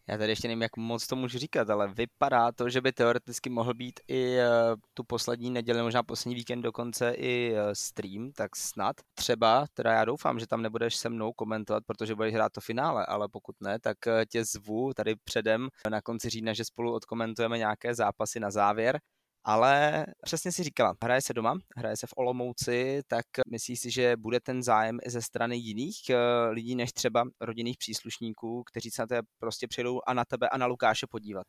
Já 0.08 0.18
tady 0.18 0.32
ještě 0.32 0.48
nevím, 0.48 0.62
jak 0.62 0.78
moc 0.78 1.08
to 1.08 1.16
můžu 1.16 1.38
říkat, 1.38 1.70
ale 1.70 1.88
vypadá 1.88 2.52
to, 2.52 2.70
že 2.70 2.82
by 2.82 2.92
teoreticky 2.92 3.50
mohl 3.50 3.74
být 3.74 4.00
i 4.08 4.38
eh, 4.38 4.48
tu 4.94 5.04
poslední 5.04 5.52
neděli, 5.52 5.82
možná 5.82 6.04
poslední 6.04 6.36
víkend 6.36 6.62
dokonce 6.62 7.12
i 7.12 7.54
eh, 7.56 7.76
stream, 7.76 8.32
tak 8.32 8.56
snad. 8.56 8.96
Třeba, 9.14 9.66
teda 9.74 9.94
já 9.94 10.06
doufám, 10.06 10.40
že 10.40 10.48
tam 10.48 10.62
nebudeš 10.62 10.96
se 10.96 11.10
mnou 11.10 11.34
komentovat, 11.34 11.84
protože 11.86 12.16
budeš 12.16 12.34
hrát 12.34 12.52
to 12.52 12.62
finále, 12.62 13.06
ale 13.06 13.28
pokud 13.32 13.56
ne, 13.62 13.80
tak 13.80 14.08
eh, 14.08 14.26
tě 14.26 14.46
zvu 14.46 14.94
tady 14.94 15.16
předem 15.24 15.68
na 15.90 16.02
konci 16.02 16.30
října, 16.30 16.54
že 16.54 16.66
spolu 16.66 16.94
odkomentujeme 16.94 17.58
nějaké 17.58 17.96
zápasy 17.96 18.40
na 18.40 18.52
závěr 18.52 19.00
ale 19.46 20.06
přesně 20.24 20.52
si 20.52 20.64
říkala, 20.64 20.96
hraje 21.04 21.22
se 21.22 21.34
doma, 21.34 21.56
hraje 21.78 21.98
se 21.98 22.08
v 22.08 22.14
Olomouci, 22.18 23.02
tak 23.08 23.26
myslíš 23.52 23.80
si, 23.80 23.92
že 23.92 24.18
bude 24.18 24.40
ten 24.40 24.64
zájem 24.64 25.00
i 25.06 25.10
ze 25.10 25.22
strany 25.22 25.58
jiných 25.58 26.10
eh, 26.10 26.18
lidí, 26.50 26.76
než 26.76 26.92
třeba 26.94 27.24
rodinných 27.42 27.78
příslušníků, 27.78 28.64
kteří 28.64 28.92
se 28.92 29.02
na 29.02 29.08
tebe 29.08 29.28
prostě 29.40 29.68
přijdou 29.68 30.02
a 30.08 30.14
na 30.14 30.26
tebe 30.26 30.50
a 30.50 30.58
na 30.58 30.66
Lukáše 30.66 31.08
podívat? 31.10 31.48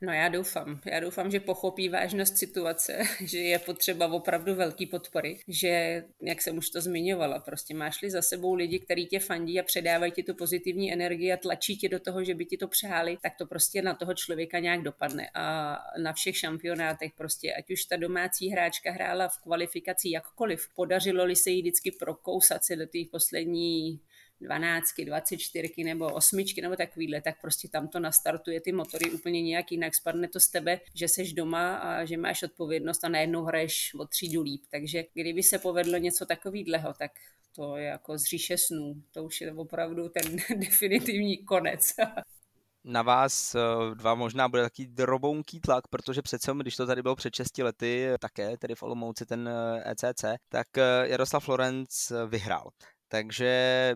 No 0.00 0.12
já 0.12 0.28
doufám. 0.28 0.80
Já 0.86 1.00
doufám, 1.00 1.30
že 1.30 1.40
pochopí 1.40 1.88
vážnost 1.88 2.38
situace, 2.38 2.98
že 3.24 3.38
je 3.38 3.58
potřeba 3.58 4.06
opravdu 4.06 4.54
velký 4.54 4.86
podpory, 4.86 5.38
že, 5.48 6.04
jak 6.22 6.42
jsem 6.42 6.58
už 6.58 6.70
to 6.70 6.80
zmiňovala, 6.80 7.38
prostě 7.38 7.74
máš-li 7.74 8.10
za 8.10 8.22
sebou 8.22 8.54
lidi, 8.54 8.78
kteří 8.78 9.06
tě 9.06 9.18
fandí 9.18 9.60
a 9.60 9.62
předávají 9.62 10.12
ti 10.12 10.22
tu 10.22 10.34
pozitivní 10.34 10.92
energii 10.92 11.32
a 11.32 11.36
tlačí 11.36 11.76
tě 11.76 11.88
do 11.88 12.00
toho, 12.00 12.24
že 12.24 12.34
by 12.34 12.44
ti 12.44 12.56
to 12.56 12.68
přáli, 12.68 13.18
tak 13.22 13.32
to 13.38 13.46
prostě 13.46 13.82
na 13.82 13.94
toho 13.94 14.14
člověka 14.14 14.58
nějak 14.58 14.82
dopadne. 14.82 15.30
A 15.34 15.76
na 16.02 16.12
všech 16.12 16.36
šampionátech 16.36 17.12
prostě, 17.16 17.54
ať 17.54 17.70
už 17.70 17.84
ta 17.84 17.96
domácí 17.96 18.50
hráčka 18.50 18.92
hrála 18.92 19.28
v 19.28 19.38
kvalifikaci 19.42 20.10
jakkoliv, 20.10 20.68
podařilo-li 20.74 21.36
se 21.36 21.50
jí 21.50 21.62
vždycky 21.62 21.90
prokousat 21.90 22.64
se 22.64 22.76
do 22.76 22.86
těch 22.86 23.08
poslední 23.08 24.00
12, 24.44 24.86
24 25.04 25.84
nebo 25.84 26.12
osmičky 26.12 26.62
nebo 26.62 26.76
takovýhle, 26.76 27.20
tak 27.20 27.40
prostě 27.40 27.68
tam 27.68 27.88
to 27.88 28.00
nastartuje 28.00 28.60
ty 28.60 28.72
motory 28.72 29.10
úplně 29.10 29.42
nějak 29.42 29.72
jinak. 29.72 29.94
Spadne 29.94 30.28
to 30.28 30.40
z 30.40 30.48
tebe, 30.48 30.80
že 30.94 31.08
seš 31.08 31.32
doma 31.32 31.76
a 31.76 32.04
že 32.04 32.16
máš 32.16 32.42
odpovědnost 32.42 33.04
a 33.04 33.08
najednou 33.08 33.44
hraješ 33.44 33.94
o 33.98 34.06
třídu 34.06 34.42
líp. 34.42 34.62
Takže 34.70 35.04
kdyby 35.14 35.42
se 35.42 35.58
povedlo 35.58 35.98
něco 35.98 36.26
takového, 36.26 36.94
tak 36.98 37.10
to 37.56 37.76
je 37.76 37.84
jako 37.84 38.18
z 38.18 38.24
říše 38.24 38.58
snů. 38.58 39.02
To 39.12 39.24
už 39.24 39.40
je 39.40 39.52
opravdu 39.52 40.08
ten 40.08 40.36
definitivní 40.60 41.38
konec. 41.38 41.92
na 42.84 43.02
vás 43.02 43.54
eh, 43.54 43.94
dva 43.94 44.14
možná 44.14 44.48
bude 44.48 44.62
taký 44.62 44.86
drobounký 44.86 45.60
tlak, 45.60 45.88
protože 45.88 46.22
přece 46.22 46.52
když 46.62 46.76
to 46.76 46.86
tady 46.86 47.02
bylo 47.02 47.16
před 47.16 47.34
6 47.34 47.58
lety, 47.58 48.08
také 48.20 48.56
tedy 48.56 48.74
v 48.74 48.82
Olomouci 48.82 49.26
ten 49.26 49.50
ECC, 49.84 50.24
eh, 50.24 50.34
e 50.34 50.36
tak 50.48 50.78
eh, 50.78 51.08
Jaroslav 51.08 51.44
Florenc 51.44 52.12
vyhrál. 52.26 52.70
Takže 53.08 53.94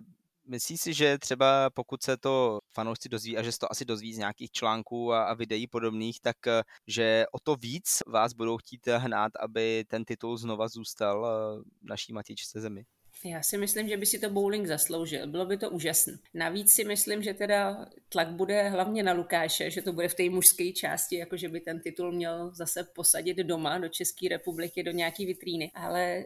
Myslíš 0.51 0.81
si, 0.81 0.95
že 0.95 1.19
třeba 1.19 1.71
pokud 1.71 2.03
se 2.03 2.17
to 2.17 2.61
fanoušci 2.75 3.09
dozví, 3.09 3.37
a 3.39 3.43
že 3.43 3.53
se 3.53 3.59
to 3.59 3.73
asi 3.73 3.85
dozví 3.85 4.15
z 4.15 4.19
nějakých 4.19 4.51
článků 4.51 5.13
a, 5.13 5.25
a 5.25 5.35
videí 5.35 5.67
podobných, 5.67 6.21
tak 6.21 6.47
eh, 6.47 6.63
že 6.87 7.25
o 7.33 7.41
to 7.41 7.57
víc 7.57 7.99
vás 8.07 8.33
budou 8.33 8.57
chtít 8.57 8.87
hnát, 8.87 9.33
aby 9.41 9.85
ten 9.89 10.05
titul 10.05 10.37
znova 10.37 10.69
zůstal 10.69 11.27
eh, 11.27 11.63
naší 11.83 12.13
matičce 12.13 12.61
zemi? 12.61 12.85
Já 13.25 13.43
si 13.43 13.59
myslím, 13.59 13.89
že 13.89 13.97
by 13.97 14.07
si 14.07 14.19
to 14.19 14.31
bowling 14.31 14.67
zasloužil. 14.67 15.27
Bylo 15.27 15.47
by 15.47 15.57
to 15.57 15.71
úžasné. 15.71 16.19
Navíc 16.35 16.73
si 16.73 16.85
myslím, 16.85 17.23
že 17.23 17.35
teda 17.35 17.87
tlak 18.09 18.29
bude 18.29 18.69
hlavně 18.69 19.03
na 19.03 19.13
Lukáše, 19.13 19.71
že 19.71 19.83
to 19.83 19.93
bude 19.93 20.09
v 20.09 20.15
té 20.15 20.31
mužské 20.31 20.73
části, 20.73 21.17
jako 21.17 21.37
že 21.37 21.49
by 21.49 21.61
ten 21.61 21.81
titul 21.81 22.13
měl 22.13 22.51
zase 22.55 22.85
posadit 22.85 23.37
doma 23.37 23.79
do 23.79 23.89
České 23.89 24.29
republiky, 24.29 24.83
do 24.83 24.91
nějaký 24.91 25.27
vitríny. 25.27 25.71
Ale 25.75 26.25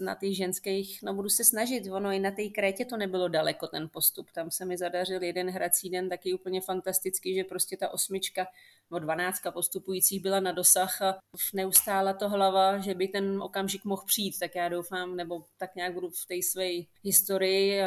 na 0.00 0.14
těch 0.14 0.36
ženských, 0.36 1.02
no 1.02 1.14
budu 1.14 1.28
se 1.28 1.44
snažit. 1.44 1.86
Ono 1.90 2.10
i 2.10 2.18
na 2.18 2.30
té 2.30 2.48
krétě 2.48 2.84
to 2.84 2.96
nebylo 2.96 3.28
daleko 3.28 3.66
ten 3.66 3.88
postup. 3.92 4.30
Tam 4.32 4.50
se 4.50 4.64
mi 4.64 4.76
zadařil 4.76 5.22
jeden 5.22 5.50
hrací 5.50 5.90
den 5.90 6.08
taky 6.08 6.34
úplně 6.34 6.60
fantastický, 6.60 7.34
že 7.34 7.44
prostě 7.44 7.76
ta 7.76 7.88
osmička 7.88 8.46
nebo 8.90 8.98
dvanáctka 8.98 9.50
postupujících 9.50 10.22
byla 10.22 10.40
na 10.40 10.52
dosah 10.52 11.02
a 11.02 11.18
neustála 11.54 12.12
to 12.12 12.28
hlava, 12.28 12.78
že 12.78 12.94
by 12.94 13.08
ten 13.08 13.42
okamžik 13.42 13.84
mohl 13.84 14.02
přijít, 14.06 14.38
tak 14.38 14.54
já 14.54 14.68
doufám, 14.68 15.16
nebo 15.16 15.44
tak 15.58 15.74
nějak 15.74 15.94
budu 15.94 16.10
v 16.10 16.26
té 16.28 16.34
své 16.42 16.70
historii, 17.02 17.82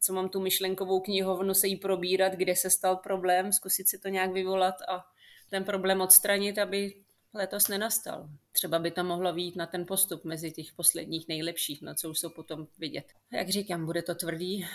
co 0.00 0.12
mám 0.12 0.28
tu 0.28 0.40
myšlenkovou 0.40 1.00
knihovnu, 1.00 1.54
se 1.54 1.68
jí 1.68 1.76
probírat, 1.76 2.32
kde 2.32 2.56
se 2.56 2.70
stal 2.70 2.96
problém, 2.96 3.52
zkusit 3.52 3.88
si 3.88 3.98
to 3.98 4.08
nějak 4.08 4.32
vyvolat 4.32 4.74
a 4.88 5.04
ten 5.50 5.64
problém 5.64 6.00
odstranit, 6.00 6.58
aby 6.58 6.94
letos 7.34 7.68
nenastal. 7.68 8.28
Třeba 8.52 8.78
by 8.78 8.90
to 8.90 9.04
mohlo 9.04 9.32
výjít 9.32 9.56
na 9.56 9.66
ten 9.66 9.86
postup 9.86 10.24
mezi 10.24 10.52
těch 10.52 10.72
posledních 10.72 11.28
nejlepších, 11.28 11.82
na 11.82 11.94
co 11.94 12.10
už 12.10 12.18
jsou 12.18 12.28
potom 12.28 12.66
vidět. 12.78 13.04
Jak 13.32 13.48
říkám, 13.48 13.86
bude 13.86 14.02
to 14.02 14.14
tvrdý. 14.14 14.66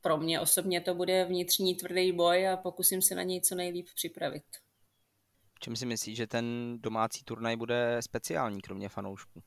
Pro 0.00 0.16
mě 0.16 0.40
osobně 0.40 0.80
to 0.80 0.94
bude 0.94 1.24
vnitřní 1.24 1.74
tvrdý 1.74 2.12
boj 2.12 2.48
a 2.48 2.56
pokusím 2.56 3.02
se 3.02 3.14
na 3.14 3.22
něj 3.22 3.40
co 3.40 3.54
nejlíp 3.54 3.86
připravit. 3.94 4.44
Čím 5.62 5.76
si 5.76 5.86
myslíš, 5.86 6.16
že 6.16 6.26
ten 6.26 6.76
domácí 6.80 7.24
turnaj 7.24 7.56
bude 7.56 7.96
speciální, 8.00 8.60
kromě 8.60 8.88
fanoušků? 8.88 9.42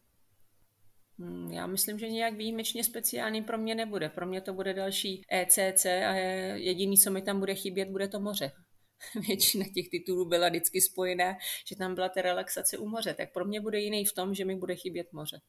Hmm, 1.20 1.52
já 1.52 1.68
myslím, 1.68 2.00
že 2.00 2.10
nějak 2.10 2.34
výjimečně 2.34 2.84
speciální 2.84 3.44
pro 3.44 3.58
mě 3.58 3.76
nebude. 3.76 4.10
Pro 4.10 4.26
mě 4.26 4.42
to 4.42 4.54
bude 4.54 4.74
další 4.74 5.22
ECC 5.32 5.86
a 5.86 6.14
jediný, 6.54 6.98
co 6.98 7.12
mi 7.12 7.22
tam 7.22 7.40
bude 7.40 7.56
chybět, 7.56 7.90
bude 7.90 8.08
to 8.08 8.20
moře. 8.20 8.52
Většina 9.28 9.66
těch 9.76 9.90
titulů 9.92 10.26
byla 10.30 10.50
vždycky 10.50 10.82
spojená, 10.82 11.34
že 11.68 11.76
tam 11.76 11.96
byla 11.96 12.10
ta 12.10 12.22
relaxace 12.22 12.78
u 12.78 12.90
moře. 12.90 13.14
Tak 13.14 13.34
pro 13.34 13.46
mě 13.46 13.62
bude 13.62 13.80
jiný 13.80 14.06
v 14.06 14.14
tom, 14.14 14.34
že 14.34 14.46
mi 14.46 14.56
bude 14.56 14.76
chybět 14.76 15.14
moře. 15.14 15.42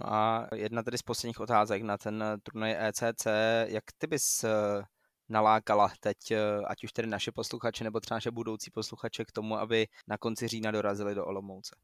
No 0.00 0.12
a 0.12 0.48
jedna 0.54 0.82
tedy 0.82 0.98
z 0.98 1.02
posledních 1.02 1.40
otázek 1.40 1.82
na 1.82 1.98
ten 1.98 2.24
turnaj 2.42 2.76
ECC. 2.78 3.26
Jak 3.66 3.84
ty 3.98 4.06
bys 4.06 4.44
eh, 4.44 4.82
nalákala 5.28 5.92
teď, 6.00 6.30
eh, 6.30 6.38
ať 6.66 6.84
už 6.84 6.92
tedy 6.92 7.08
naše 7.08 7.32
posluchače, 7.32 7.84
nebo 7.84 8.00
třeba 8.00 8.16
naše 8.16 8.30
budoucí 8.30 8.70
posluchače 8.70 9.24
k 9.24 9.32
tomu, 9.32 9.56
aby 9.56 9.86
na 10.06 10.18
konci 10.18 10.48
října 10.48 10.70
dorazili 10.70 11.14
do 11.14 11.26
Olomouce? 11.26 11.76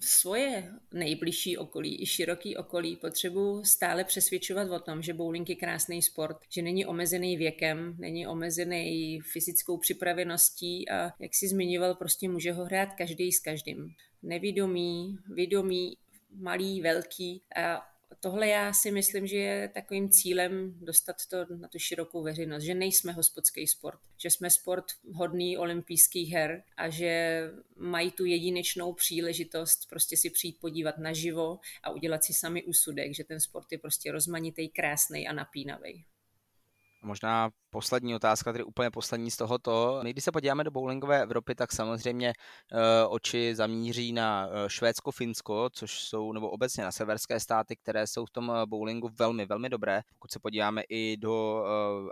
Svoje 0.00 0.72
nejbližší 0.92 1.58
okolí 1.58 2.02
i 2.02 2.06
široký 2.06 2.56
okolí 2.56 2.96
potřebuji 2.96 3.64
stále 3.64 4.04
přesvědčovat 4.04 4.70
o 4.70 4.78
tom, 4.78 5.02
že 5.02 5.14
bowling 5.14 5.48
je 5.48 5.56
krásný 5.56 6.02
sport, 6.02 6.36
že 6.48 6.62
není 6.62 6.86
omezený 6.86 7.36
věkem, 7.36 7.96
není 7.98 8.26
omezený 8.26 9.20
fyzickou 9.20 9.78
připraveností 9.78 10.88
a 10.88 11.12
jak 11.18 11.34
si 11.34 11.48
zmiňoval, 11.48 11.94
prostě 11.94 12.28
může 12.28 12.52
ho 12.52 12.64
hrát 12.64 12.88
každý 12.94 13.32
s 13.32 13.40
každým. 13.40 13.88
Nevědomý, 14.22 15.18
vědomý, 15.34 15.96
malý, 16.30 16.80
velký 16.80 17.42
a 17.56 17.93
tohle 18.20 18.48
já 18.48 18.72
si 18.72 18.90
myslím, 18.90 19.26
že 19.26 19.36
je 19.36 19.68
takovým 19.68 20.10
cílem 20.10 20.74
dostat 20.80 21.16
to 21.30 21.56
na 21.56 21.68
tu 21.68 21.78
širokou 21.78 22.22
veřejnost, 22.22 22.62
že 22.62 22.74
nejsme 22.74 23.12
hospodský 23.12 23.66
sport, 23.66 24.00
že 24.16 24.30
jsme 24.30 24.50
sport 24.50 24.84
hodný 25.12 25.58
olympijských 25.58 26.32
her 26.32 26.62
a 26.76 26.88
že 26.88 27.42
mají 27.76 28.10
tu 28.10 28.24
jedinečnou 28.24 28.92
příležitost 28.92 29.88
prostě 29.88 30.16
si 30.16 30.30
přijít 30.30 30.60
podívat 30.60 30.98
naživo 30.98 31.58
a 31.82 31.90
udělat 31.90 32.24
si 32.24 32.32
sami 32.32 32.64
úsudek, 32.64 33.14
že 33.14 33.24
ten 33.24 33.40
sport 33.40 33.72
je 33.72 33.78
prostě 33.78 34.12
rozmanitý, 34.12 34.68
krásný 34.68 35.28
a 35.28 35.32
napínavý. 35.32 36.04
Možná 37.04 37.50
poslední 37.70 38.14
otázka, 38.14 38.52
tedy 38.52 38.64
úplně 38.64 38.90
poslední 38.90 39.30
z 39.30 39.36
tohoto. 39.36 40.00
My, 40.02 40.10
když 40.10 40.24
se 40.24 40.32
podíváme 40.32 40.64
do 40.64 40.70
bowlingové 40.70 41.22
Evropy, 41.22 41.54
tak 41.54 41.72
samozřejmě 41.72 42.32
uh, 42.72 42.78
oči 43.14 43.54
zamíří 43.54 44.12
na 44.12 44.46
uh, 44.46 44.68
Švédsko, 44.68 45.10
Finsko, 45.10 45.70
což 45.72 46.00
jsou, 46.00 46.32
nebo 46.32 46.50
obecně 46.50 46.84
na 46.84 46.92
severské 46.92 47.40
státy, 47.40 47.76
které 47.76 48.06
jsou 48.06 48.26
v 48.26 48.30
tom 48.30 48.52
eh, 48.54 48.66
bowlingu 48.66 49.10
velmi, 49.18 49.46
velmi 49.46 49.68
dobré. 49.68 50.00
Pokud 50.18 50.32
se 50.32 50.38
podíváme 50.38 50.82
i 50.88 51.16
do 51.16 51.64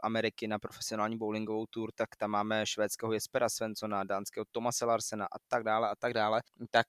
Ameriky 0.03 0.49
na 0.49 0.59
profesionální 0.59 1.19
bowlingovou 1.19 1.67
tour, 1.67 1.91
tak 1.95 2.17
tam 2.17 2.31
máme 2.31 2.67
švédského 2.67 3.13
Jespera 3.13 3.49
Svensona, 3.49 4.05
dánského 4.05 4.45
Tomase 4.53 4.85
Larsena 4.85 5.25
a 5.25 5.37
tak 5.49 5.63
dále 5.65 5.89
a 5.89 5.97
tak 5.97 6.15
dále. 6.15 6.43
Tak 6.71 6.87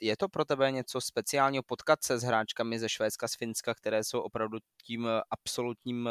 je 0.00 0.16
to 0.16 0.28
pro 0.28 0.44
tebe 0.44 0.70
něco 0.70 1.00
speciálního 1.00 1.62
potkat 1.62 2.04
se 2.04 2.18
s 2.18 2.22
hráčkami 2.22 2.78
ze 2.78 2.88
Švédska, 2.88 3.28
z 3.28 3.36
Finska, 3.36 3.74
které 3.74 4.04
jsou 4.04 4.20
opravdu 4.20 4.58
tím 4.86 5.08
absolutním 5.30 6.08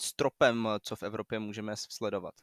stropem, 0.00 0.68
co 0.82 0.96
v 0.96 1.02
Evropě 1.02 1.38
můžeme 1.38 1.72
sledovat. 1.76 2.34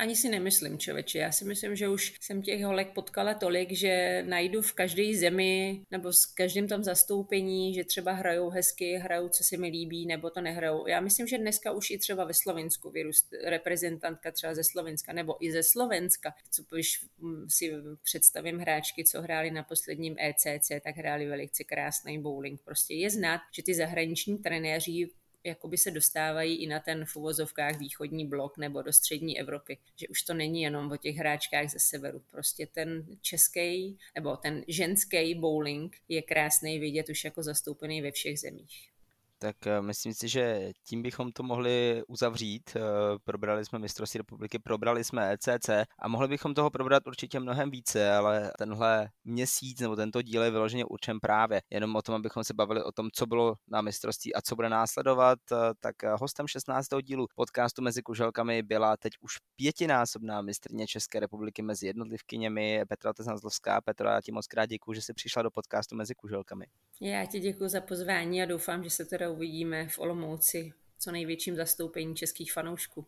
Ani 0.00 0.16
si 0.16 0.28
nemyslím, 0.28 0.78
člověče. 0.78 1.18
Já 1.18 1.32
si 1.32 1.44
myslím, 1.44 1.76
že 1.76 1.88
už 1.88 2.16
jsem 2.20 2.42
těch 2.42 2.64
holek 2.64 2.92
potkala 2.94 3.34
tolik, 3.34 3.72
že 3.72 4.22
najdu 4.26 4.62
v 4.62 4.72
každé 4.72 5.18
zemi 5.18 5.82
nebo 5.90 6.12
s 6.12 6.26
každým 6.26 6.68
tam 6.68 6.84
zastoupení, 6.84 7.74
že 7.74 7.84
třeba 7.84 8.12
hrajou 8.12 8.50
hezky, 8.50 8.96
hrajou, 8.96 9.28
co 9.28 9.44
se 9.44 9.56
mi 9.56 9.68
líbí, 9.68 10.06
nebo 10.06 10.30
to 10.30 10.40
nehrajou. 10.40 10.86
Já 10.86 11.00
myslím, 11.00 11.26
že 11.26 11.38
dneska 11.38 11.72
už 11.72 11.90
i 11.90 11.98
třeba 11.98 12.24
ve 12.24 12.34
Slovensku 12.34 12.90
vyrůst 12.90 13.32
reprezentantka 13.44 14.30
třeba 14.32 14.54
ze 14.54 14.64
Slovenska, 14.64 15.12
nebo 15.12 15.44
i 15.44 15.52
ze 15.52 15.62
Slovenska, 15.62 16.34
co 16.50 16.62
když 16.70 17.06
si 17.48 17.72
představím 18.02 18.58
hráčky, 18.58 19.04
co 19.04 19.22
hráli 19.22 19.50
na 19.50 19.62
posledním 19.62 20.16
ECC, 20.18 20.68
tak 20.84 20.96
hráli 20.96 21.26
velice 21.26 21.64
krásný 21.64 22.22
bowling. 22.22 22.60
Prostě 22.64 22.94
je 22.94 23.10
znát, 23.10 23.40
že 23.52 23.62
ty 23.62 23.74
zahraniční 23.74 24.38
trenéři 24.38 25.08
jakoby 25.48 25.78
se 25.78 25.90
dostávají 25.90 26.56
i 26.56 26.66
na 26.66 26.80
ten 26.80 27.04
v 27.04 27.16
uvozovkách 27.16 27.78
východní 27.78 28.26
blok 28.26 28.58
nebo 28.58 28.82
do 28.82 28.92
střední 28.92 29.40
Evropy. 29.40 29.78
Že 29.96 30.08
už 30.08 30.22
to 30.22 30.34
není 30.34 30.62
jenom 30.62 30.92
o 30.92 30.96
těch 30.96 31.16
hráčkách 31.16 31.68
ze 31.70 31.78
severu. 31.78 32.22
Prostě 32.30 32.66
ten 32.66 33.06
český 33.20 33.98
nebo 34.14 34.36
ten 34.36 34.64
ženský 34.68 35.34
bowling 35.34 35.96
je 36.08 36.22
krásný 36.22 36.78
vidět 36.78 37.08
už 37.08 37.24
jako 37.24 37.42
zastoupený 37.42 38.02
ve 38.02 38.12
všech 38.12 38.40
zemích. 38.40 38.97
Tak 39.40 39.66
eh, 39.66 39.82
myslím 39.82 40.14
si, 40.14 40.28
že 40.28 40.70
tím 40.84 41.02
bychom 41.02 41.32
to 41.32 41.42
mohli 41.42 42.02
uzavřít. 42.08 42.76
Eh, 42.76 42.80
probrali 43.24 43.64
jsme 43.64 43.78
mistrovství 43.78 44.18
republiky, 44.18 44.58
probrali 44.58 45.04
jsme 45.04 45.32
ECC 45.32 45.68
a 45.98 46.08
mohli 46.08 46.28
bychom 46.28 46.54
toho 46.54 46.70
probrat 46.70 47.06
určitě 47.06 47.40
mnohem 47.40 47.70
více, 47.70 48.12
ale 48.12 48.52
tenhle 48.58 49.08
měsíc 49.24 49.80
nebo 49.80 49.96
tento 49.96 50.22
díl 50.22 50.42
je 50.42 50.50
vyloženě 50.50 50.84
určen 50.84 51.20
právě 51.20 51.62
jenom 51.70 51.96
o 51.96 52.02
tom, 52.02 52.14
abychom 52.14 52.44
se 52.44 52.54
bavili 52.54 52.82
o 52.82 52.92
tom, 52.92 53.08
co 53.12 53.26
bylo 53.26 53.54
na 53.68 53.80
mistrovství 53.82 54.34
a 54.34 54.42
co 54.42 54.56
bude 54.56 54.68
následovat. 54.68 55.38
Eh, 55.52 55.56
tak 55.80 55.96
hostem 56.20 56.46
16. 56.46 57.02
dílu 57.02 57.26
podcastu 57.34 57.82
mezi 57.82 58.02
kuželkami 58.02 58.62
byla 58.62 58.96
teď 58.96 59.12
už 59.20 59.32
pětinásobná 59.56 60.42
mistrně 60.42 60.86
České 60.86 61.20
republiky 61.20 61.62
mezi 61.62 61.86
jednotlivkyněmi 61.86 62.82
Petra 62.88 63.12
Tezanzlovská. 63.12 63.80
Petra, 63.80 64.14
já 64.14 64.20
ti 64.20 64.32
moc 64.32 64.46
krát 64.46 64.66
děkuji, 64.66 64.92
že 64.92 65.02
jsi 65.02 65.14
přišla 65.14 65.42
do 65.42 65.50
podcastu 65.50 65.96
mezi 65.96 66.14
kuželkami. 66.14 66.66
Já 67.00 67.26
ti 67.26 67.40
děkuji 67.40 67.68
za 67.68 67.80
pozvání 67.80 68.42
a 68.42 68.46
doufám, 68.46 68.84
že 68.84 68.90
se 68.90 69.04
uvidíme 69.28 69.88
v 69.88 69.98
Olomouci 69.98 70.72
co 70.98 71.12
největším 71.12 71.56
zastoupení 71.56 72.16
českých 72.16 72.52
fanoušků. 72.52 73.06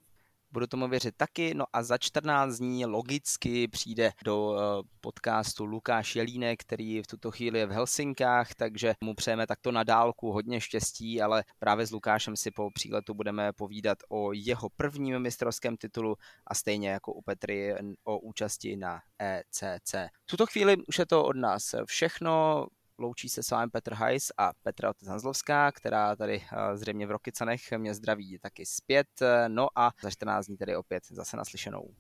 Budu 0.52 0.66
tomu 0.66 0.88
věřit 0.88 1.14
taky. 1.16 1.54
No 1.54 1.64
a 1.72 1.82
za 1.82 1.98
14 1.98 2.56
dní 2.56 2.86
logicky 2.86 3.68
přijde 3.68 4.12
do 4.24 4.56
eh, 4.58 4.82
podcastu 5.00 5.64
Lukáš 5.64 6.16
Jelínek, 6.16 6.60
který 6.60 7.02
v 7.02 7.06
tuto 7.06 7.30
chvíli 7.30 7.58
je 7.58 7.66
v 7.66 7.70
Helsinkách, 7.70 8.54
takže 8.54 8.94
mu 9.00 9.14
přejeme 9.14 9.46
takto 9.46 9.72
na 9.72 9.84
dálku 9.84 10.32
hodně 10.32 10.60
štěstí, 10.60 11.22
ale 11.22 11.44
právě 11.58 11.86
s 11.86 11.90
Lukášem 11.90 12.36
si 12.36 12.50
po 12.50 12.70
příletu 12.70 13.14
budeme 13.14 13.52
povídat 13.52 13.98
o 14.08 14.32
jeho 14.32 14.68
prvním 14.76 15.18
mistrovském 15.18 15.76
titulu 15.76 16.16
a 16.46 16.54
stejně 16.54 16.88
jako 16.88 17.12
u 17.12 17.22
Petry 17.22 17.74
o 18.04 18.18
účasti 18.18 18.76
na 18.76 19.00
ECC. 19.18 19.94
V 20.26 20.30
tuto 20.30 20.46
chvíli 20.46 20.76
už 20.88 20.98
je 20.98 21.06
to 21.06 21.24
od 21.24 21.36
nás 21.36 21.74
všechno. 21.84 22.66
Loučí 23.00 23.28
se 23.28 23.42
s 23.42 23.50
vámi 23.50 23.70
Petr 23.70 23.94
Hajs 23.94 24.32
a 24.38 24.52
Petra 24.62 24.92
Zanzlovská, 25.00 25.72
která 25.72 26.16
tady 26.16 26.42
eh, 26.52 26.76
zřejmě 26.76 27.06
v 27.06 27.10
Rokycanech 27.10 27.60
mě 27.76 27.94
zdraví 27.94 28.38
taky 28.38 28.66
zpět. 28.66 29.08
No 29.48 29.68
a 29.76 29.92
za 30.02 30.10
14 30.10 30.46
dní 30.46 30.56
tedy 30.56 30.76
opět 30.76 31.02
zase 31.10 31.36
naslyšenou. 31.36 31.94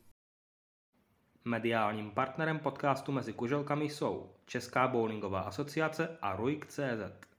Mediálním 1.44 2.10
partnerem 2.10 2.58
podcastu 2.58 3.12
Mezi 3.12 3.32
kuželkami 3.32 3.84
jsou 3.84 4.30
Česká 4.46 4.88
bowlingová 4.88 5.40
asociace 5.40 6.18
a 6.22 6.36
RUIK.cz. 6.36 7.29